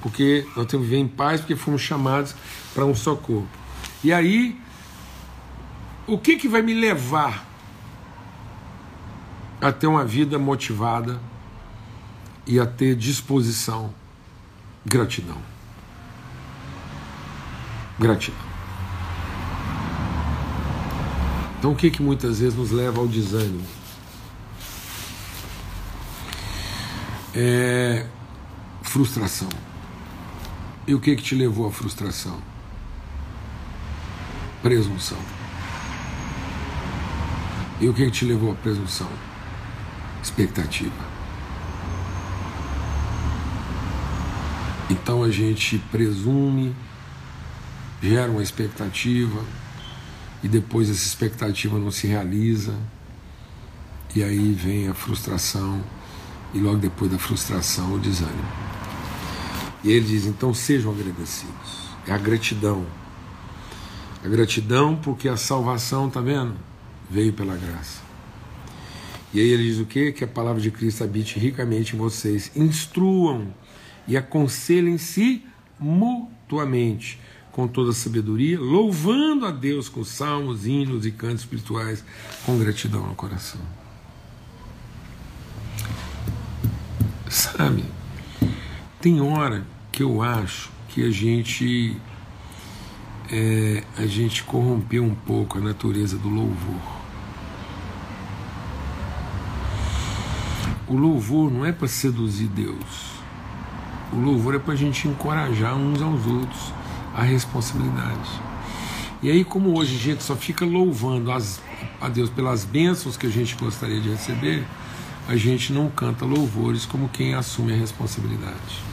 Porque 0.01 0.45
nós 0.55 0.65
temos 0.67 0.85
que 0.85 0.91
viver 0.91 0.97
em 0.97 1.07
paz 1.07 1.41
porque 1.41 1.55
fomos 1.55 1.81
chamados 1.81 2.35
para 2.73 2.85
um 2.85 2.95
só 2.95 3.15
corpo. 3.15 3.64
E 4.05 4.13
aí, 4.13 4.55
o 6.05 6.15
que, 6.15 6.35
que 6.35 6.47
vai 6.47 6.61
me 6.61 6.75
levar 6.75 7.43
a 9.59 9.71
ter 9.71 9.87
uma 9.87 10.05
vida 10.05 10.37
motivada 10.37 11.19
e 12.45 12.59
a 12.59 12.67
ter 12.67 12.95
disposição? 12.95 13.91
Gratidão. 14.85 15.41
Gratidão. 17.97 18.45
Então, 21.57 21.71
o 21.71 21.75
que, 21.75 21.89
que 21.89 22.03
muitas 22.03 22.37
vezes 22.37 22.55
nos 22.55 22.69
leva 22.69 22.99
ao 22.99 23.07
desânimo? 23.07 23.65
É 27.33 28.05
frustração. 28.83 29.49
E 30.85 30.93
o 30.93 30.99
que, 30.99 31.15
que 31.15 31.23
te 31.23 31.33
levou 31.33 31.67
à 31.67 31.71
frustração? 31.71 32.39
Presunção. 34.65 35.19
E 37.79 37.87
o 37.87 37.93
que 37.93 38.09
te 38.09 38.25
levou 38.25 38.51
à 38.51 38.55
presunção? 38.55 39.07
Expectativa. 40.23 41.05
Então 44.89 45.21
a 45.21 45.29
gente 45.29 45.77
presume, 45.91 46.75
gera 48.01 48.31
uma 48.31 48.41
expectativa, 48.41 49.39
e 50.41 50.47
depois 50.47 50.89
essa 50.89 51.05
expectativa 51.05 51.77
não 51.77 51.91
se 51.91 52.07
realiza, 52.07 52.73
e 54.15 54.23
aí 54.23 54.51
vem 54.51 54.87
a 54.87 54.95
frustração, 54.95 55.79
e 56.55 56.59
logo 56.59 56.77
depois 56.77 57.11
da 57.11 57.19
frustração 57.19 57.93
o 57.93 57.99
desânimo. 57.99 58.51
E 59.83 59.91
ele 59.91 60.07
diz: 60.07 60.25
então 60.25 60.55
sejam 60.55 60.91
agradecidos. 60.91 61.85
É 62.07 62.11
a 62.11 62.17
gratidão 62.17 62.83
a 64.25 64.27
gratidão 64.27 64.95
porque 64.95 65.29
a 65.29 65.37
salvação, 65.37 66.09
tá 66.09 66.19
vendo? 66.19 66.55
Veio 67.07 67.31
pela 67.31 67.55
graça. 67.55 68.01
E 69.31 69.39
aí 69.39 69.49
ele 69.49 69.63
diz 69.63 69.79
o 69.79 69.85
quê? 69.85 70.11
Que 70.11 70.23
a 70.23 70.27
palavra 70.27 70.59
de 70.59 70.71
Cristo 70.71 71.03
habite 71.03 71.37
ricamente 71.37 71.95
em 71.95 71.99
vocês. 71.99 72.51
Instruam 72.55 73.53
e 74.07 74.17
aconselhem-se 74.17 75.43
mutuamente 75.79 77.19
com 77.51 77.67
toda 77.67 77.93
sabedoria, 77.93 78.59
louvando 78.59 79.45
a 79.45 79.51
Deus 79.51 79.87
com 79.87 80.03
salmos, 80.03 80.65
hinos 80.65 81.05
e 81.05 81.11
cantos 81.11 81.41
espirituais, 81.41 82.03
com 82.45 82.57
gratidão 82.57 83.05
no 83.05 83.13
coração. 83.13 83.61
Sabe, 87.29 87.85
tem 88.99 89.21
hora 89.21 89.65
que 89.91 90.01
eu 90.01 90.21
acho 90.21 90.71
que 90.89 91.05
a 91.05 91.11
gente 91.11 91.95
é, 93.31 93.83
a 93.97 94.05
gente 94.05 94.43
corrompeu 94.43 95.03
um 95.03 95.15
pouco 95.15 95.57
a 95.57 95.61
natureza 95.61 96.17
do 96.17 96.29
louvor. 96.29 96.81
O 100.87 100.95
louvor 100.95 101.51
não 101.51 101.65
é 101.65 101.71
para 101.71 101.87
seduzir 101.87 102.47
Deus. 102.47 103.15
O 104.13 104.17
louvor 104.17 104.55
é 104.55 104.59
para 104.59 104.73
a 104.73 104.77
gente 104.77 105.07
encorajar 105.07 105.75
uns 105.75 106.01
aos 106.01 106.25
outros 106.27 106.73
a 107.15 107.23
responsabilidade. 107.23 108.29
E 109.23 109.31
aí, 109.31 109.43
como 109.43 109.77
hoje 109.77 109.95
a 109.95 109.99
gente 109.99 110.23
só 110.23 110.35
fica 110.35 110.63
louvando 110.63 111.31
as, 111.31 111.59
a 111.99 112.07
Deus 112.07 112.29
pelas 112.29 112.63
bênçãos 112.63 113.17
que 113.17 113.25
a 113.25 113.31
gente 113.31 113.55
gostaria 113.55 113.99
de 113.99 114.09
receber, 114.09 114.63
a 115.27 115.35
gente 115.35 115.73
não 115.73 115.89
canta 115.89 116.23
louvores 116.23 116.85
como 116.85 117.09
quem 117.09 117.33
assume 117.33 117.73
a 117.73 117.77
responsabilidade. 117.77 118.83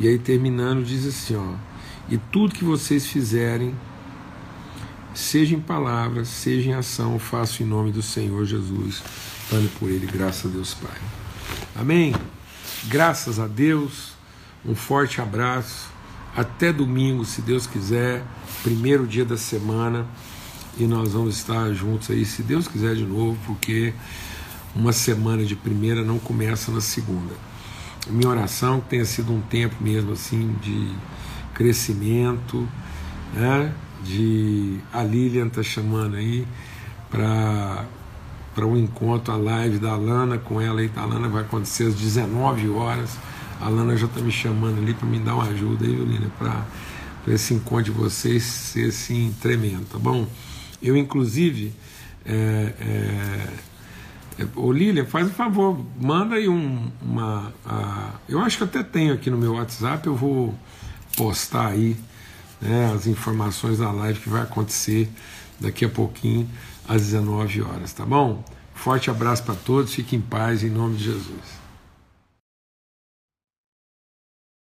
E 0.00 0.08
aí, 0.08 0.18
terminando, 0.18 0.82
diz 0.82 1.06
assim: 1.06 1.36
ó 1.36 1.71
e 2.08 2.16
tudo 2.16 2.54
que 2.54 2.64
vocês 2.64 3.06
fizerem, 3.06 3.74
seja 5.14 5.54
em 5.54 5.60
palavras, 5.60 6.28
seja 6.28 6.70
em 6.70 6.74
ação, 6.74 7.18
faço 7.18 7.62
em 7.62 7.66
nome 7.66 7.92
do 7.92 8.02
Senhor 8.02 8.44
Jesus, 8.44 9.02
ande 9.52 9.68
por 9.78 9.90
Ele, 9.90 10.06
graças 10.06 10.46
a 10.46 10.54
Deus 10.54 10.74
Pai. 10.74 11.00
Amém? 11.74 12.14
Graças 12.84 13.38
a 13.38 13.46
Deus, 13.46 14.12
um 14.64 14.74
forte 14.74 15.20
abraço, 15.20 15.90
até 16.36 16.72
domingo, 16.72 17.24
se 17.24 17.42
Deus 17.42 17.66
quiser, 17.66 18.24
primeiro 18.62 19.06
dia 19.06 19.24
da 19.24 19.36
semana, 19.36 20.06
e 20.78 20.84
nós 20.84 21.12
vamos 21.12 21.36
estar 21.36 21.72
juntos 21.72 22.10
aí, 22.10 22.24
se 22.24 22.42
Deus 22.42 22.66
quiser 22.66 22.94
de 22.94 23.04
novo, 23.04 23.38
porque 23.46 23.92
uma 24.74 24.92
semana 24.92 25.44
de 25.44 25.54
primeira 25.54 26.02
não 26.02 26.18
começa 26.18 26.72
na 26.72 26.80
segunda. 26.80 27.34
Minha 28.08 28.30
oração 28.30 28.80
que 28.80 28.88
tenha 28.88 29.04
sido 29.04 29.32
um 29.32 29.40
tempo 29.42 29.76
mesmo 29.80 30.12
assim 30.12 30.56
de 30.62 30.90
crescimento, 31.54 32.68
né? 33.34 33.72
de 34.04 34.78
a 34.92 35.02
Lilian 35.02 35.46
está 35.46 35.62
chamando 35.62 36.16
aí 36.16 36.46
para 37.10 37.84
para 38.54 38.66
um 38.66 38.76
encontro, 38.76 39.32
a 39.32 39.36
live 39.38 39.78
da 39.78 39.92
Alana 39.92 40.36
com 40.36 40.60
ela 40.60 40.80
aí, 40.80 40.90
a 40.94 41.00
Alana 41.00 41.26
vai 41.26 41.40
acontecer 41.40 41.84
às 41.84 41.94
19 41.94 42.68
horas. 42.68 43.16
A 43.58 43.64
Alana 43.64 43.96
já 43.96 44.04
está 44.04 44.20
me 44.20 44.30
chamando 44.30 44.76
ali 44.76 44.92
para 44.92 45.08
me 45.08 45.18
dar 45.18 45.36
uma 45.36 45.44
ajuda 45.44 45.86
aí, 45.86 45.94
Lilian, 45.94 46.28
para 46.38 46.66
esse 47.28 47.54
encontro 47.54 47.84
de 47.84 47.90
vocês 47.92 48.42
ser 48.42 48.90
assim 48.90 49.34
tremendo, 49.40 49.86
tá 49.90 49.98
bom? 49.98 50.26
Eu, 50.82 50.94
inclusive, 50.98 51.72
é, 52.26 52.74
é, 52.78 53.48
é, 54.42 54.46
ô 54.54 54.70
Lilian, 54.70 55.06
faz 55.06 55.28
um 55.28 55.32
favor, 55.32 55.82
manda 55.98 56.34
aí 56.34 56.46
um, 56.46 56.90
uma. 57.00 57.54
A, 57.64 58.10
eu 58.28 58.38
acho 58.40 58.58
que 58.58 58.64
até 58.64 58.82
tenho 58.82 59.14
aqui 59.14 59.30
no 59.30 59.38
meu 59.38 59.54
WhatsApp, 59.54 60.06
eu 60.06 60.14
vou 60.14 60.54
postar 61.16 61.68
aí 61.68 61.96
né, 62.60 62.92
as 62.94 63.06
informações 63.06 63.78
da 63.78 63.90
live 63.90 64.20
que 64.20 64.28
vai 64.28 64.42
acontecer 64.42 65.10
daqui 65.60 65.84
a 65.84 65.88
pouquinho, 65.88 66.48
às 66.88 67.02
19 67.02 67.62
horas, 67.62 67.92
tá 67.92 68.04
bom? 68.04 68.44
Forte 68.74 69.10
abraço 69.10 69.44
para 69.44 69.54
todos, 69.54 69.94
fiquem 69.94 70.18
em 70.18 70.22
paz, 70.22 70.64
em 70.64 70.70
nome 70.70 70.96
de 70.96 71.04
Jesus. 71.04 71.61